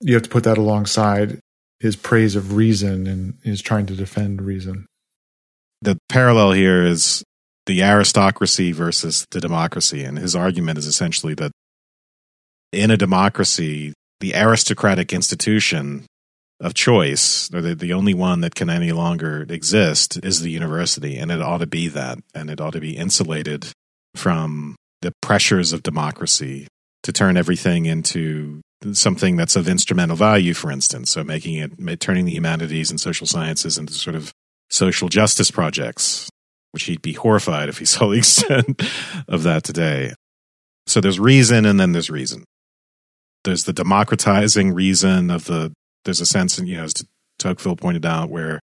[0.00, 1.40] you have to put that alongside
[1.80, 4.86] his praise of reason and his trying to defend reason.
[5.82, 7.24] The parallel here is
[7.66, 10.04] the aristocracy versus the democracy.
[10.04, 11.52] And his argument is essentially that
[12.74, 16.06] in a democracy, the aristocratic institution
[16.60, 21.16] of choice, or the, the only one that can any longer exist, is the university.
[21.16, 22.18] And it ought to be that.
[22.34, 23.70] And it ought to be insulated
[24.14, 26.66] from the pressures of democracy
[27.02, 28.60] to turn everything into
[28.92, 31.10] something that's of instrumental value, for instance.
[31.10, 34.32] So making it, turning the humanities and social sciences into sort of
[34.70, 36.28] social justice projects,
[36.72, 38.82] which he'd be horrified if he saw the extent
[39.28, 40.12] of that today.
[40.86, 42.44] So there's reason and then there's reason.
[43.44, 45.72] There's the democratizing reason of the
[46.04, 46.94] there's a sense, and you know, as
[47.38, 48.60] Tocqueville pointed out, where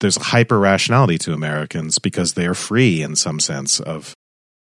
[0.00, 4.14] there's hyper rationality to Americans because they are free in some sense of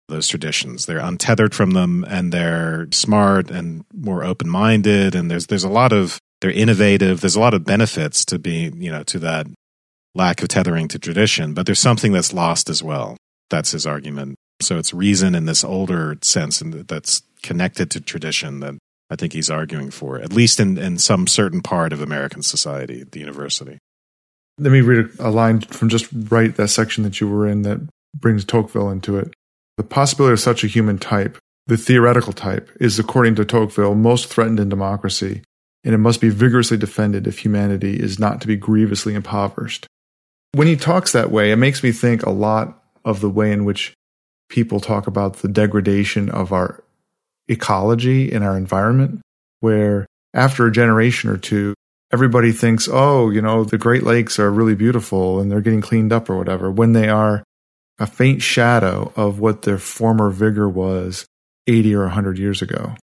[0.08, 0.86] those traditions.
[0.86, 5.16] They're untethered from them and they're smart and more open minded.
[5.16, 7.22] And there's, there's a lot of, they're innovative.
[7.22, 9.48] There's a lot of benefits to being, you know, to that
[10.14, 13.18] lack of tethering to tradition, but there's something that's lost as well.
[13.50, 14.36] That's his argument.
[14.62, 18.76] So it's reason in this older sense and that's connected to tradition that
[19.14, 23.04] I think he's arguing for, at least in, in some certain part of American society,
[23.04, 23.78] the university.
[24.58, 27.80] Let me read a line from just right that section that you were in that
[28.16, 29.32] brings Tocqueville into it.
[29.78, 34.28] The possibility of such a human type, the theoretical type, is, according to Tocqueville, most
[34.28, 35.44] threatened in democracy,
[35.84, 39.86] and it must be vigorously defended if humanity is not to be grievously impoverished.
[40.54, 43.64] When he talks that way, it makes me think a lot of the way in
[43.64, 43.94] which
[44.50, 46.84] people talk about the degradation of our
[47.48, 49.22] ecology in our environment
[49.60, 51.74] where after a generation or two,
[52.12, 56.14] everybody thinks, oh, you know, the Great Lakes are really beautiful and they're getting cleaned
[56.14, 57.44] up or whatever, when they are
[58.00, 61.26] a faint shadow of what their former vigor was
[61.68, 62.96] 80 or 100 years ago.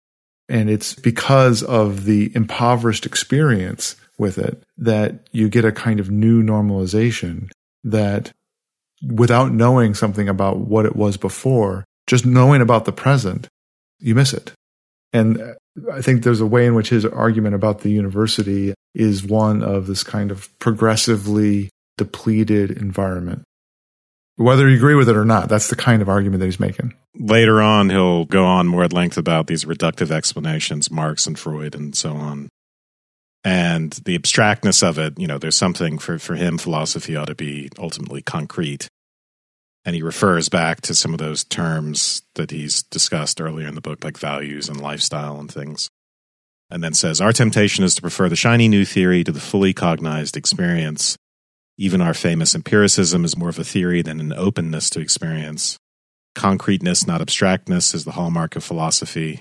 [0.48, 6.10] And it's because of the impoverished experience with it that you get a kind of
[6.10, 7.50] new normalization
[7.84, 8.32] that
[9.06, 13.48] without knowing something about what it was before, just knowing about the present
[14.00, 14.52] you miss it.
[15.12, 15.56] And
[15.92, 19.86] I think there's a way in which his argument about the university is one of
[19.86, 23.42] this kind of progressively depleted environment.
[24.36, 26.94] Whether you agree with it or not, that's the kind of argument that he's making.
[27.14, 31.74] Later on, he'll go on more at length about these reductive explanations, Marx and Freud
[31.74, 32.48] and so on.
[33.44, 37.34] And the abstractness of it, you know, there's something for, for him, philosophy ought to
[37.34, 38.88] be ultimately concrete.
[39.84, 43.80] And he refers back to some of those terms that he's discussed earlier in the
[43.80, 45.88] book, like values and lifestyle and things.
[46.70, 49.72] And then says, Our temptation is to prefer the shiny new theory to the fully
[49.72, 51.16] cognized experience.
[51.78, 55.78] Even our famous empiricism is more of a theory than an openness to experience.
[56.34, 59.40] Concreteness, not abstractness, is the hallmark of philosophy.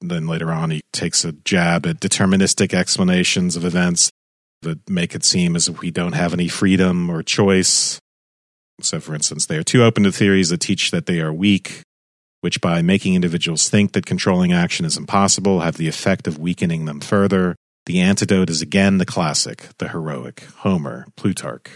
[0.00, 4.10] And then later on, he takes a jab at deterministic explanations of events
[4.62, 7.98] that make it seem as if we don't have any freedom or choice.
[8.80, 11.80] So, for instance, they are too open to theories that teach that they are weak,
[12.40, 16.84] which by making individuals think that controlling action is impossible have the effect of weakening
[16.84, 17.56] them further.
[17.86, 21.70] The antidote is again the classic, the heroic, Homer, Plutarch.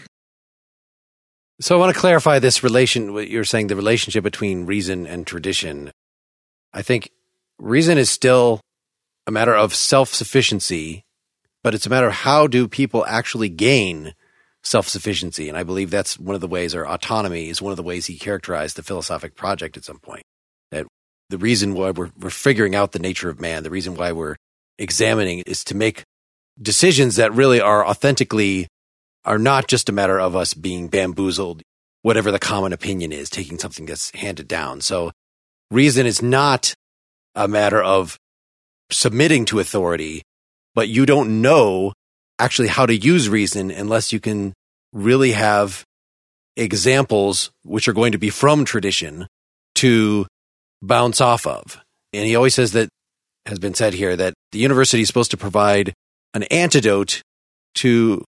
[1.61, 5.25] So I want to clarify this relation, what you're saying, the relationship between reason and
[5.25, 5.91] tradition.
[6.73, 7.11] I think
[7.59, 8.61] reason is still
[9.27, 11.03] a matter of self sufficiency,
[11.63, 14.13] but it's a matter of how do people actually gain
[14.63, 15.49] self sufficiency.
[15.49, 18.05] And I believe that's one of the ways, or autonomy is one of the ways
[18.05, 20.23] he characterized the philosophic project at some point.
[20.71, 20.87] That
[21.29, 24.37] the reason why we're, we're figuring out the nature of man, the reason why we're
[24.77, 26.03] examining is to make
[26.61, 28.67] decisions that really are authentically,
[29.25, 31.61] are not just a matter of us being bamboozled,
[32.01, 34.81] whatever the common opinion is, taking something that's handed down.
[34.81, 35.11] So
[35.69, 36.73] reason is not
[37.35, 38.17] a matter of
[38.91, 40.21] submitting to authority,
[40.75, 41.93] but you don't know
[42.39, 44.53] actually how to use reason unless you can
[44.93, 45.83] really have
[46.57, 49.27] examples which are going to be from tradition
[49.75, 50.25] to
[50.81, 51.81] bounce off of.
[52.13, 52.89] And he always says that
[53.45, 55.93] has been said here that the university is supposed to provide
[56.33, 57.21] an antidote
[57.75, 58.23] to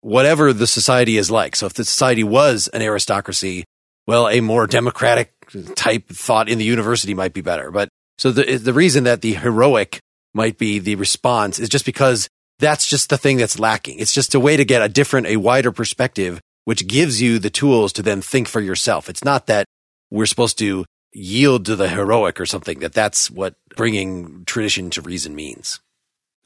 [0.00, 1.56] whatever the society is like.
[1.56, 3.64] So if the society was an aristocracy,
[4.06, 5.32] well, a more democratic
[5.74, 7.70] type thought in the university might be better.
[7.70, 7.88] But
[8.18, 10.00] so the, the reason that the heroic
[10.34, 12.28] might be the response is just because
[12.60, 13.98] that's just the thing that's lacking.
[13.98, 17.50] It's just a way to get a different, a wider perspective, which gives you the
[17.50, 19.08] tools to then think for yourself.
[19.08, 19.66] It's not that
[20.10, 25.00] we're supposed to yield to the heroic or something, that that's what bringing tradition to
[25.00, 25.80] reason means.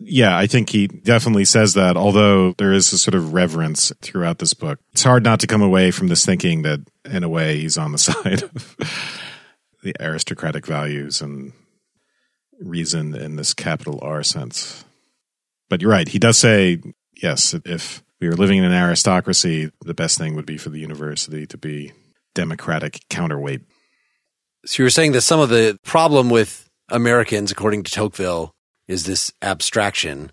[0.01, 4.39] Yeah, I think he definitely says that, although there is a sort of reverence throughout
[4.39, 4.81] this book.
[4.93, 7.93] It's hard not to come away from this thinking that, in a way, he's on
[7.93, 8.77] the side of
[9.83, 11.53] the aristocratic values and
[12.61, 14.85] reason in this capital R sense.
[15.69, 16.09] But you're right.
[16.09, 16.81] He does say,
[17.21, 20.81] yes, if we were living in an aristocracy, the best thing would be for the
[20.81, 21.93] university to be
[22.35, 23.63] democratic counterweight.
[24.67, 28.55] So you were saying that some of the problem with Americans, according to Tocqueville,
[28.89, 30.33] is this abstraction.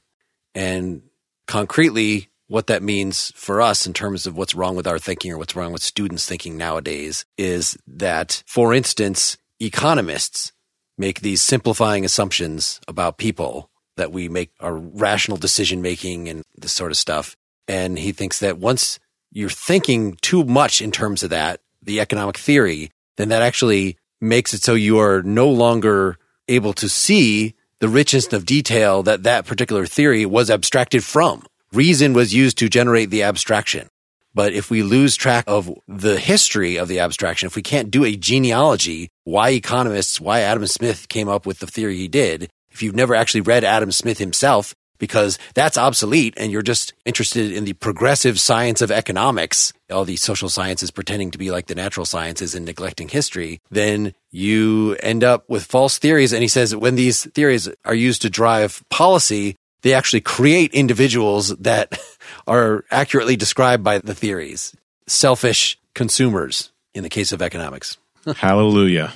[0.54, 1.04] And
[1.48, 5.38] concretely, what that means for us in terms of what's wrong with our thinking or
[5.38, 10.52] what's wrong with students thinking nowadays is that, for instance, economists
[10.98, 16.72] make these simplifying assumptions about people that we make our rational decision making and this
[16.72, 17.36] sort of stuff.
[17.68, 19.00] And he thinks that once
[19.32, 24.54] you're thinking too much in terms of that, the economic theory, then that actually makes
[24.54, 26.18] it so you are no longer
[26.48, 31.44] able to see the richness of detail that that particular theory was abstracted from.
[31.74, 33.90] Reason was used to generate the abstraction.
[34.34, 38.06] But if we lose track of the history of the abstraction, if we can't do
[38.06, 42.82] a genealogy, why economists, why Adam Smith came up with the theory he did, if
[42.82, 47.66] you've never actually read Adam Smith himself, because that's obsolete and you're just interested in
[47.66, 52.06] the progressive science of economics, all these social sciences pretending to be like the natural
[52.06, 56.32] sciences and neglecting history, then you end up with false theories.
[56.32, 61.50] And he says when these theories are used to drive policy, they actually create individuals
[61.58, 62.00] that
[62.48, 64.76] are accurately described by the theories.
[65.08, 67.98] Selfish consumers in the case of economics.
[68.36, 69.14] Hallelujah.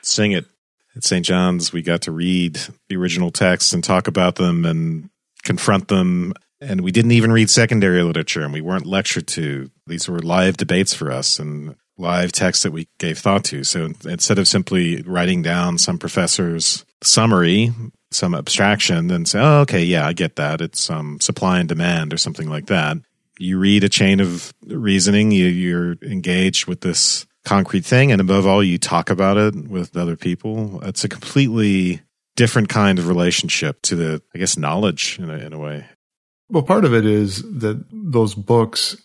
[0.00, 0.46] Sing it.
[0.96, 1.24] At St.
[1.24, 5.10] John's, we got to read the original texts and talk about them and
[5.44, 6.32] confront them.
[6.60, 9.70] And we didn't even read secondary literature and we weren't lectured to.
[9.86, 13.62] These were live debates for us and live texts that we gave thought to.
[13.62, 17.72] So instead of simply writing down some professor's summary,
[18.10, 20.62] some abstraction, and say, oh, okay, yeah, I get that.
[20.62, 22.96] It's um, supply and demand or something like that.
[23.38, 28.46] You read a chain of reasoning, you, you're engaged with this concrete thing, and above
[28.46, 30.82] all, you talk about it with other people.
[30.82, 32.02] It's a completely
[32.34, 35.86] different kind of relationship to the, I guess, knowledge in a, in a way.
[36.50, 38.96] Well, part of it is that those books,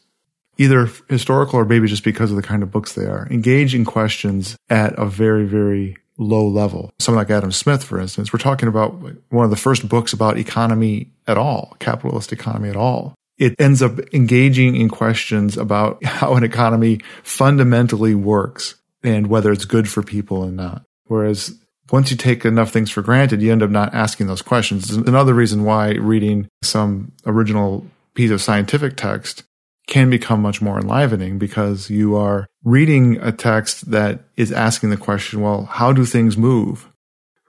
[0.57, 3.85] either historical or maybe just because of the kind of books they are, engage in
[3.85, 6.91] questions at a very, very low level.
[6.99, 10.37] Someone like Adam Smith, for instance, we're talking about one of the first books about
[10.37, 13.15] economy at all, capitalist economy at all.
[13.41, 19.65] It ends up engaging in questions about how an economy fundamentally works and whether it's
[19.65, 20.83] good for people and not.
[21.05, 21.59] Whereas
[21.91, 24.91] once you take enough things for granted, you end up not asking those questions.
[24.91, 29.43] Another reason why reading some original piece of scientific text
[29.87, 34.97] can become much more enlivening because you are reading a text that is asking the
[34.97, 36.87] question, well, how do things move?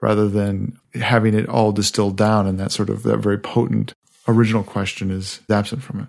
[0.01, 3.93] Rather than having it all distilled down in that sort of that very potent
[4.27, 6.07] original question is absent from it.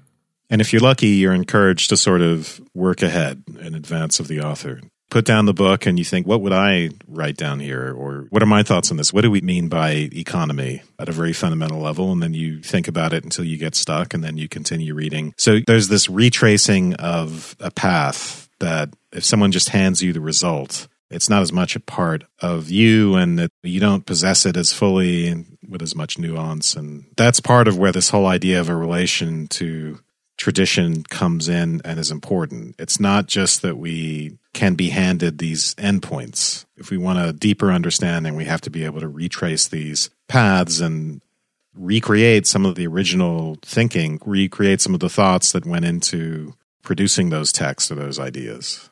[0.51, 4.41] And if you're lucky, you're encouraged to sort of work ahead in advance of the
[4.41, 4.81] author
[5.15, 7.95] put down the book and you think, what would I write down here?
[7.97, 9.13] Or what are my thoughts on this?
[9.13, 12.11] What do we mean by economy at a very fundamental level?
[12.11, 15.33] And then you think about it until you get stuck and then you continue reading.
[15.37, 20.89] So there's this retracing of a path that if someone just hands you the result,
[21.11, 25.45] it's not as much a part of you and you don't possess it as fully
[25.69, 26.75] with as much nuance.
[26.75, 30.01] And that's part of where this whole idea of a relation to
[30.37, 32.75] tradition comes in and is important.
[32.79, 36.65] It's not just that we can be handed these endpoints.
[36.77, 40.81] If we want a deeper understanding, we have to be able to retrace these paths
[40.81, 41.21] and
[41.75, 47.31] recreate some of the original thinking, recreate some of the thoughts that went into producing
[47.31, 48.91] those texts or those ideas.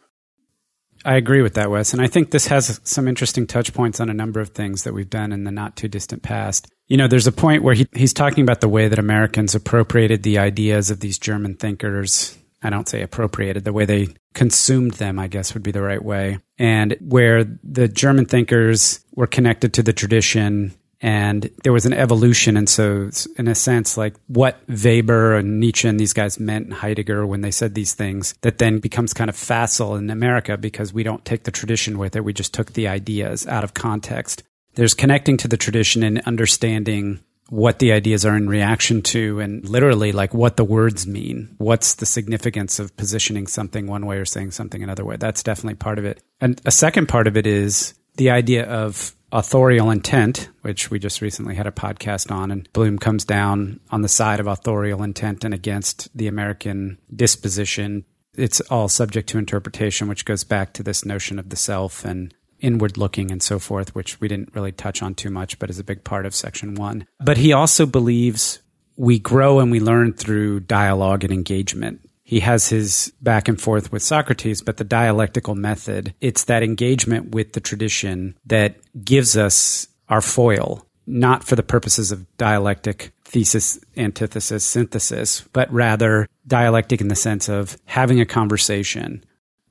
[1.05, 1.93] I agree with that, Wes.
[1.93, 4.95] And I think this has some interesting touch points on a number of things that
[4.95, 6.69] we've done in the not too distant past.
[6.87, 10.23] You know, there's a point where he, he's talking about the way that Americans appropriated
[10.23, 12.37] the ideas of these German thinkers.
[12.63, 16.03] I don't say appropriated, the way they consumed them, I guess would be the right
[16.03, 16.39] way.
[16.59, 20.73] And where the German thinkers were connected to the tradition
[21.03, 22.57] and there was an evolution.
[22.57, 27.27] And so, in a sense, like what Weber and Nietzsche and these guys meant Heidegger
[27.27, 31.03] when they said these things, that then becomes kind of facile in America because we
[31.03, 32.25] don't take the tradition with it.
[32.25, 34.45] We just took the ideas out of context.
[34.75, 39.69] There's connecting to the tradition and understanding what the ideas are in reaction to and
[39.69, 41.55] literally like what the words mean.
[41.59, 45.17] What's the significance of positioning something one way or saying something another way?
[45.17, 46.23] That's definitely part of it.
[46.41, 51.21] And a second part of it is the idea of authorial intent, which we just
[51.21, 55.43] recently had a podcast on, and Bloom comes down on the side of authorial intent
[55.43, 58.05] and against the American disposition.
[58.35, 62.35] It's all subject to interpretation, which goes back to this notion of the self and
[62.61, 65.79] inward looking and so forth, which we didn't really touch on too much, but is
[65.79, 67.07] a big part of section one.
[67.19, 68.61] But he also believes
[68.97, 72.09] we grow and we learn through dialogue and engagement.
[72.33, 77.33] He has his back and forth with Socrates, but the dialectical method, it's that engagement
[77.33, 83.79] with the tradition that gives us our foil, not for the purposes of dialectic thesis,
[83.99, 89.23] antithesis, synthesis, but rather dialectic in the sense of having a conversation.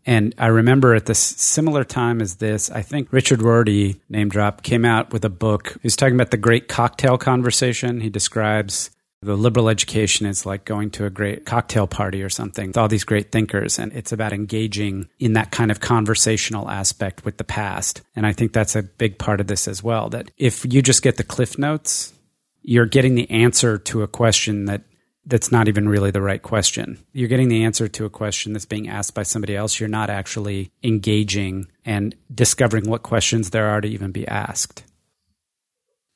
[0.06, 4.62] And I remember at this similar time as this, I think Richard Rorty, name drop,
[4.62, 5.78] came out with a book.
[5.82, 8.02] He's talking about the great cocktail conversation.
[8.02, 8.92] He describes
[9.22, 12.88] the liberal education is like going to a great cocktail party or something with all
[12.88, 13.78] these great thinkers.
[13.78, 18.02] And it's about engaging in that kind of conversational aspect with the past.
[18.16, 20.10] And I think that's a big part of this as well.
[20.10, 22.14] That if you just get the cliff notes,
[22.64, 24.84] you're getting the answer to a question that
[25.26, 26.98] that's not even really the right question.
[27.14, 29.80] You're getting the answer to a question that's being asked by somebody else.
[29.80, 34.84] You're not actually engaging and discovering what questions there are to even be asked.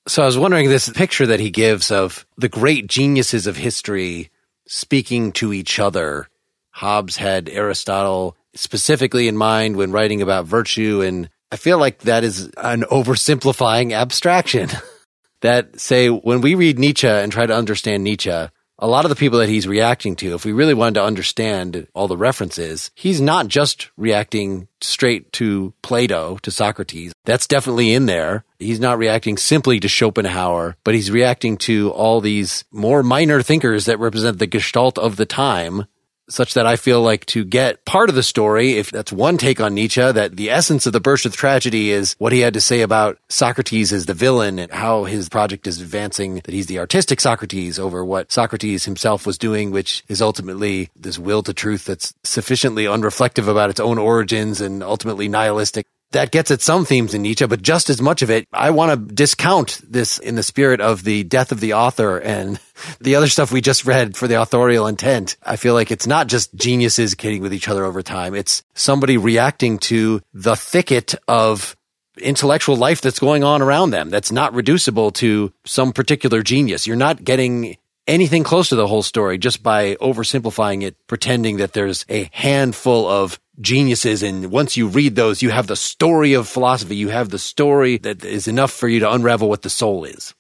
[0.08, 4.30] So I was wondering this picture that he gives of the great geniuses of history
[4.68, 6.30] speaking to each other.
[6.72, 11.02] Hobbes had Aristotle specifically in mind when writing about virtue.
[11.02, 14.70] And I feel like that is an oversimplifying abstraction.
[15.42, 18.48] that say, when we read Nietzsche and try to understand Nietzsche,
[18.78, 21.88] a lot of the people that he's reacting to, if we really wanted to understand
[21.94, 27.14] all the references, he's not just reacting straight to Plato, to Socrates.
[27.26, 28.44] That's definitely in there.
[28.60, 33.86] He's not reacting simply to Schopenhauer, but he's reacting to all these more minor thinkers
[33.86, 35.86] that represent the gestalt of the time
[36.30, 39.60] such that I feel like to get part of the story, if that's one take
[39.62, 42.62] on Nietzsche, that the essence of the Birth of Tragedy is what he had to
[42.62, 46.80] say about Socrates as the villain and how his project is advancing, that he's the
[46.80, 51.86] artistic Socrates over what Socrates himself was doing, which is ultimately this will to truth
[51.86, 55.86] that's sufficiently unreflective about its own origins and ultimately nihilistic
[56.16, 58.92] that gets at some themes in Nietzsche, but just as much of it, I want
[58.92, 62.60] to discount this in the spirit of the death of the author and
[63.00, 65.38] the other stuff we just read for the authorial intent.
[65.44, 68.34] I feel like it's not just geniuses kidding with each other over time.
[68.34, 71.76] It's somebody reacting to the thicket of
[72.18, 76.88] intellectual life that's going on around them that's not reducible to some particular genius.
[76.88, 77.76] You're not getting
[78.08, 83.08] anything close to the whole story just by oversimplifying it, pretending that there's a handful
[83.08, 84.24] of geniuses.
[84.24, 86.96] And once you read those, you have the story of philosophy.
[86.96, 90.34] You have the story that is enough for you to unravel what the soul is.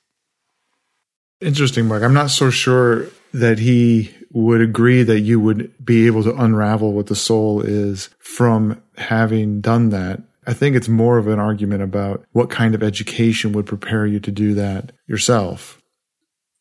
[1.41, 2.03] Interesting, Mark.
[2.03, 6.93] I'm not so sure that he would agree that you would be able to unravel
[6.93, 10.22] what the soul is from having done that.
[10.47, 14.20] I think it's more of an argument about what kind of education would prepare you
[14.20, 15.82] to do that yourself.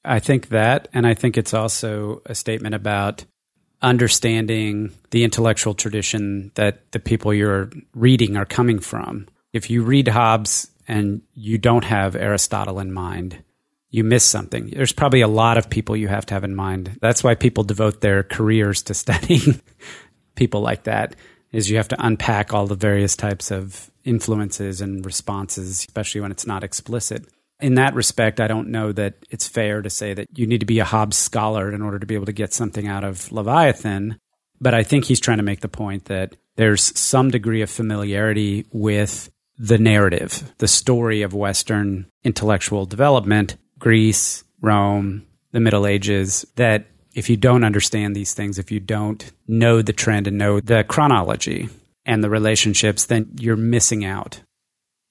[0.05, 3.25] I think that, and I think it's also a statement about
[3.83, 9.29] understanding the intellectual tradition that the people you're reading are coming from.
[9.53, 13.43] If you read Hobbes and you don't have Aristotle in mind,
[13.91, 14.71] you miss something.
[14.71, 16.99] There's probably a lot of people you have to have in mind.
[17.01, 19.61] That's why people devote their careers to studying
[20.35, 21.15] people like that
[21.53, 26.33] is you have to unpack all the various types of influences and responses, especially when
[26.33, 27.25] it's not explicit
[27.65, 30.67] in that respect, I don't know that it's fair to say that you need to
[30.67, 34.19] be a Hobbes scholar in order to be able to get something out of Leviathan.
[34.61, 38.67] But I think he's trying to make the point that there's some degree of familiarity
[38.71, 46.85] with the narrative, the story of Western intellectual development, Greece, Rome, the Middle Ages, that
[47.15, 50.85] if you don't understand these things, if you don't know the trend and know the
[50.85, 51.71] chronology
[52.05, 54.43] and the relationships, then you're missing out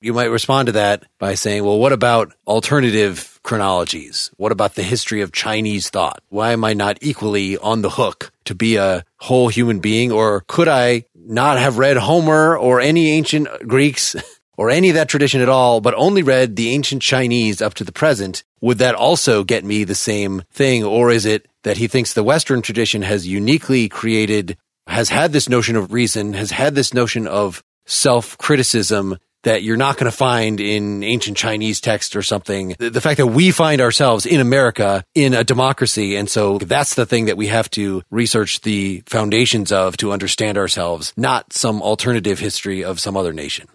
[0.04, 4.32] you might respond to that by saying, well, what about alternative chronologies?
[4.36, 6.22] What about the history of Chinese thought?
[6.28, 10.12] Why am I not equally on the hook to be a whole human being?
[10.12, 14.14] Or could I not have read Homer or any ancient Greeks
[14.58, 17.86] or any of that tradition at all, but only read the ancient Chinese up to
[17.86, 18.44] the present?
[18.60, 20.84] Would that also get me the same thing?
[20.84, 25.48] Or is it that he thinks the Western tradition has uniquely created, has had this
[25.48, 30.18] notion of reason, has had this notion of self criticism that you're not going to
[30.18, 32.76] find in ancient Chinese text or something.
[32.80, 36.16] The, the, fact that we find ourselves in America in a democracy.
[36.16, 40.58] And so that's the thing that we have to research the foundations of to understand
[40.58, 43.68] ourselves, not some alternative history of some other nation.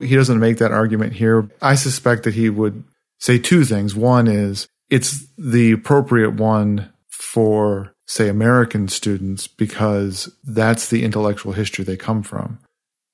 [0.00, 1.50] He doesn't make that argument here.
[1.60, 2.84] I suspect that he would
[3.18, 3.94] say two things.
[3.94, 11.84] One is it's the appropriate one for, say, American students because that's the intellectual history
[11.84, 12.58] they come from.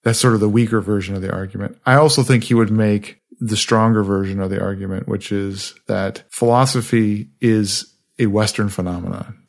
[0.04, 1.78] That's sort of the weaker version of the argument.
[1.84, 6.24] I also think he would make the stronger version of the argument, which is that
[6.30, 9.40] philosophy is a Western phenomenon.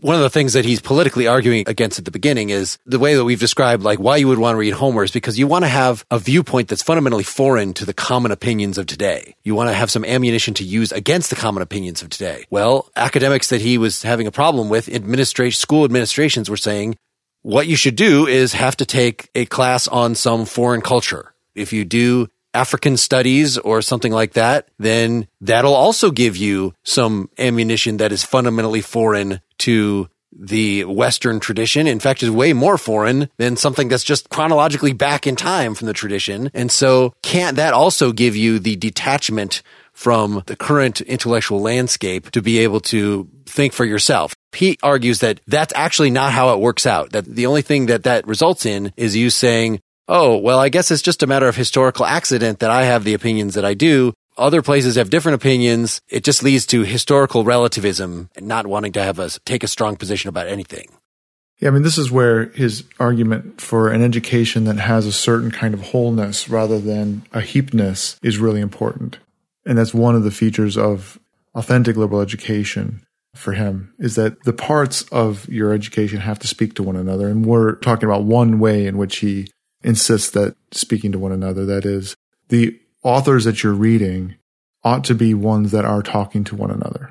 [0.00, 3.14] One of the things that he's politically arguing against at the beginning is the way
[3.14, 5.64] that we've described, like why you would want to read Homer is because you want
[5.64, 9.36] to have a viewpoint that's fundamentally foreign to the common opinions of today.
[9.44, 12.44] You want to have some ammunition to use against the common opinions of today.
[12.50, 16.96] Well, academics that he was having a problem with, administration, school administrations were saying,
[17.44, 21.34] what you should do is have to take a class on some foreign culture.
[21.54, 27.28] If you do African studies or something like that, then that'll also give you some
[27.38, 31.86] ammunition that is fundamentally foreign to the Western tradition.
[31.86, 35.86] In fact, is way more foreign than something that's just chronologically back in time from
[35.86, 36.50] the tradition.
[36.54, 39.62] And so can't that also give you the detachment
[39.94, 44.34] from the current intellectual landscape to be able to think for yourself?
[44.52, 47.12] He argues that that's actually not how it works out.
[47.12, 50.90] That the only thing that that results in is you saying, oh, well, I guess
[50.90, 54.12] it's just a matter of historical accident that I have the opinions that I do.
[54.36, 56.00] Other places have different opinions.
[56.08, 59.96] It just leads to historical relativism and not wanting to have us take a strong
[59.96, 60.88] position about anything.
[61.60, 65.52] Yeah, I mean, this is where his argument for an education that has a certain
[65.52, 69.18] kind of wholeness rather than a heapness is really important.
[69.66, 71.18] And that's one of the features of
[71.54, 76.74] authentic liberal education for him is that the parts of your education have to speak
[76.74, 77.28] to one another.
[77.28, 79.48] And we're talking about one way in which he
[79.82, 82.16] insists that speaking to one another, that is,
[82.48, 84.36] the authors that you're reading
[84.82, 87.10] ought to be ones that are talking to one another.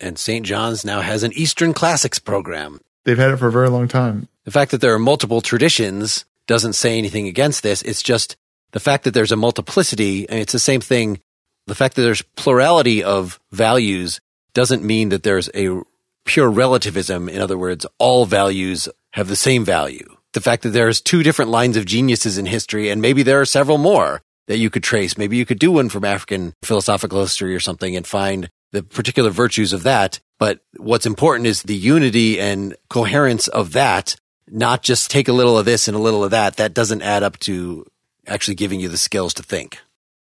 [0.00, 0.46] And St.
[0.46, 2.80] John's now has an Eastern Classics program.
[3.04, 4.28] They've had it for a very long time.
[4.44, 7.82] The fact that there are multiple traditions doesn't say anything against this.
[7.82, 8.36] It's just
[8.72, 11.20] the fact that there's a multiplicity, and it's the same thing.
[11.68, 14.20] The fact that there's plurality of values
[14.54, 15.82] doesn't mean that there's a
[16.24, 17.28] pure relativism.
[17.28, 20.16] In other words, all values have the same value.
[20.32, 23.44] The fact that there's two different lines of geniuses in history, and maybe there are
[23.44, 25.18] several more that you could trace.
[25.18, 29.28] Maybe you could do one from African philosophical history or something and find the particular
[29.28, 30.20] virtues of that.
[30.38, 34.16] But what's important is the unity and coherence of that,
[34.46, 36.56] not just take a little of this and a little of that.
[36.56, 37.84] That doesn't add up to
[38.26, 39.80] actually giving you the skills to think.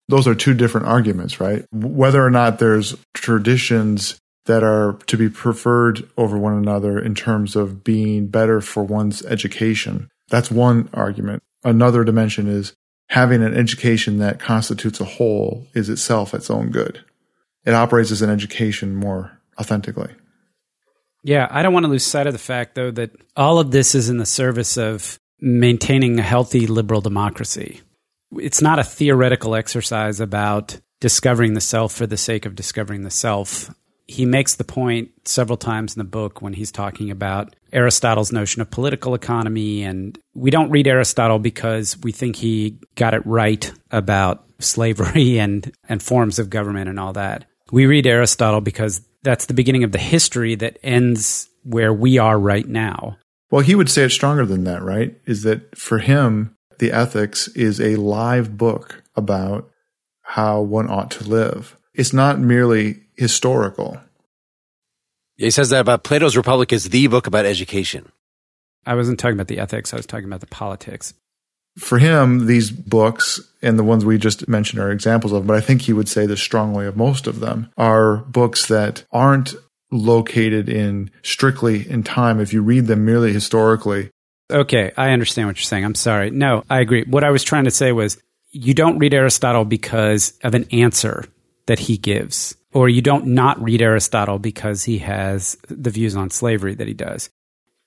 [0.10, 1.66] Those are two different arguments, right?
[1.72, 7.56] Whether or not there's traditions that are to be preferred over one another in terms
[7.56, 10.10] of being better for one's education.
[10.30, 11.44] That's one argument.
[11.64, 12.74] Another dimension is
[13.10, 17.04] having an education that constitutes a whole is itself its own good.
[17.66, 20.12] It operates as an education more authentically.
[21.24, 23.96] Yeah, I don't want to lose sight of the fact, though, that all of this
[23.96, 27.80] is in the service of maintaining a healthy liberal democracy.
[28.40, 33.12] It's not a theoretical exercise about discovering the self for the sake of discovering the
[33.12, 33.74] self.
[34.08, 38.62] He makes the point several times in the book when he's talking about Aristotle's notion
[38.62, 39.84] of political economy.
[39.84, 45.72] And we don't read Aristotle because we think he got it right about slavery and,
[45.90, 47.46] and forms of government and all that.
[47.72, 52.38] We read Aristotle because that's the beginning of the history that ends where we are
[52.38, 53.18] right now.
[53.52, 55.16] Well, he would say it stronger than that, right?
[55.26, 59.70] Is that for him, the ethics is a live book about
[60.22, 61.78] how one ought to live.
[61.94, 64.02] It's not merely historical.
[65.38, 68.12] He says that about Plato's Republic is the book about education.
[68.86, 71.14] I wasn't talking about the ethics, I was talking about the politics.
[71.78, 75.62] For him, these books and the ones we just mentioned are examples of, but I
[75.62, 79.56] think he would say this strongly of most of them are books that aren't
[79.90, 82.42] located in strictly in time.
[82.42, 84.10] If you read them merely historically,
[84.52, 85.86] Okay, I understand what you're saying.
[85.86, 86.30] I'm sorry.
[86.30, 87.04] No, I agree.
[87.04, 88.22] What I was trying to say was
[88.52, 91.26] you don't read Aristotle because of an answer
[91.66, 96.30] that he gives, or you don't not read Aristotle because he has the views on
[96.30, 97.30] slavery that he does.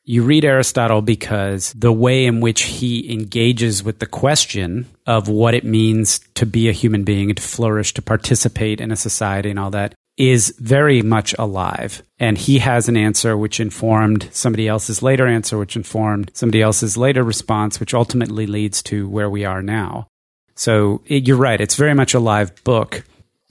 [0.04, 5.54] You read Aristotle because the way in which he engages with the question of what
[5.54, 9.50] it means to be a human being and to flourish, to participate in a society
[9.50, 12.03] and all that is very much alive.
[12.19, 16.97] And he has an answer which informed somebody else's later answer, which informed somebody else's
[16.97, 20.09] later response, which ultimately leads to where we are now.
[20.55, 21.61] So it, you're right.
[21.61, 23.05] It's very much a live book,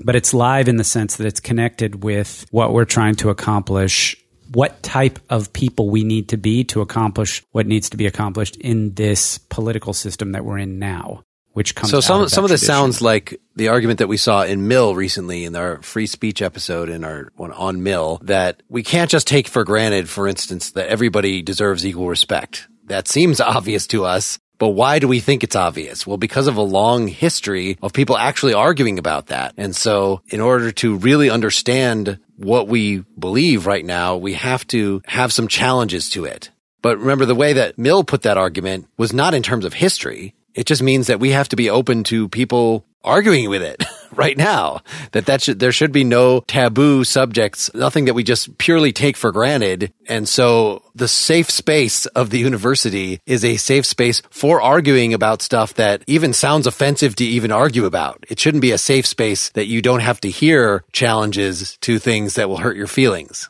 [0.04, 4.16] but it's live in the sense that it's connected with what we're trying to accomplish,
[4.52, 8.56] what type of people we need to be to accomplish what needs to be accomplished
[8.58, 11.24] in this political system that we're in now
[11.56, 12.76] which comes so some of some of this tradition.
[12.76, 16.90] sounds like the argument that we saw in Mill recently in our free speech episode
[16.90, 20.90] in our one on Mill that we can't just take for granted, for instance, that
[20.90, 22.68] everybody deserves equal respect.
[22.88, 26.06] That seems obvious to us, But why do we think it's obvious?
[26.06, 29.54] Well, because of a long history of people actually arguing about that.
[29.56, 35.02] And so in order to really understand what we believe right now, we have to
[35.06, 36.52] have some challenges to it.
[36.82, 40.35] But remember the way that Mill put that argument was not in terms of history.
[40.56, 44.38] It just means that we have to be open to people arguing with it right
[44.38, 44.82] now.
[45.12, 49.18] That that should, there should be no taboo subjects, nothing that we just purely take
[49.18, 49.94] for granted.
[50.08, 55.42] And so the safe space of the university is a safe space for arguing about
[55.42, 58.26] stuff that even sounds offensive to even argue about.
[58.30, 62.36] It shouldn't be a safe space that you don't have to hear challenges to things
[62.36, 63.50] that will hurt your feelings.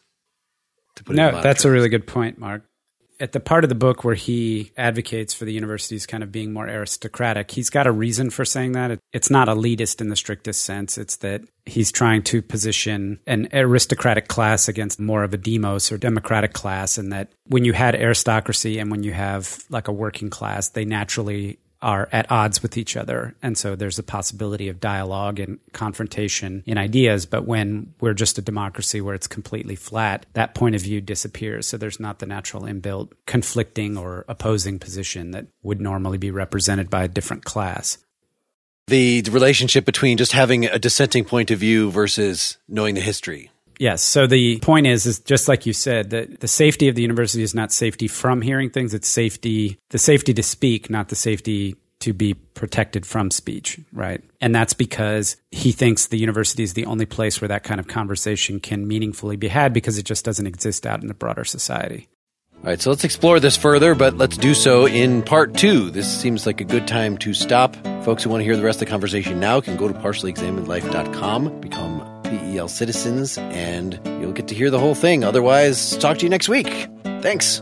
[1.07, 2.63] No, that's a really good point, Mark
[3.19, 6.51] at the part of the book where he advocates for the universities kind of being
[6.51, 8.99] more aristocratic, he's got a reason for saying that.
[9.13, 10.97] It's not elitist in the strictest sense.
[10.97, 15.97] It's that he's trying to position an aristocratic class against more of a demos or
[15.97, 20.29] democratic class, and that when you had aristocracy and when you have like a working
[20.29, 23.35] class, they naturally are at odds with each other.
[23.41, 27.25] And so there's a possibility of dialogue and confrontation in ideas.
[27.25, 31.67] But when we're just a democracy where it's completely flat, that point of view disappears.
[31.67, 36.89] So there's not the natural inbuilt conflicting or opposing position that would normally be represented
[36.89, 37.97] by a different class.
[38.87, 43.49] The relationship between just having a dissenting point of view versus knowing the history.
[43.79, 44.01] Yes.
[44.01, 47.43] So the point is, is just like you said, that the safety of the university
[47.43, 48.93] is not safety from hearing things.
[48.93, 54.21] It's safety, the safety to speak, not the safety to be protected from speech, right?
[54.41, 57.87] And that's because he thinks the university is the only place where that kind of
[57.87, 62.07] conversation can meaningfully be had because it just doesn't exist out in the broader society.
[62.57, 65.91] All right, so let's explore this further, but let's do so in part two.
[65.91, 67.75] This seems like a good time to stop.
[68.03, 71.61] Folks who want to hear the rest of the conversation now can go to partiallyexaminedlife.com,
[71.61, 75.23] become PEL citizens, and you'll get to hear the whole thing.
[75.23, 76.87] Otherwise, talk to you next week.
[77.21, 77.61] Thanks.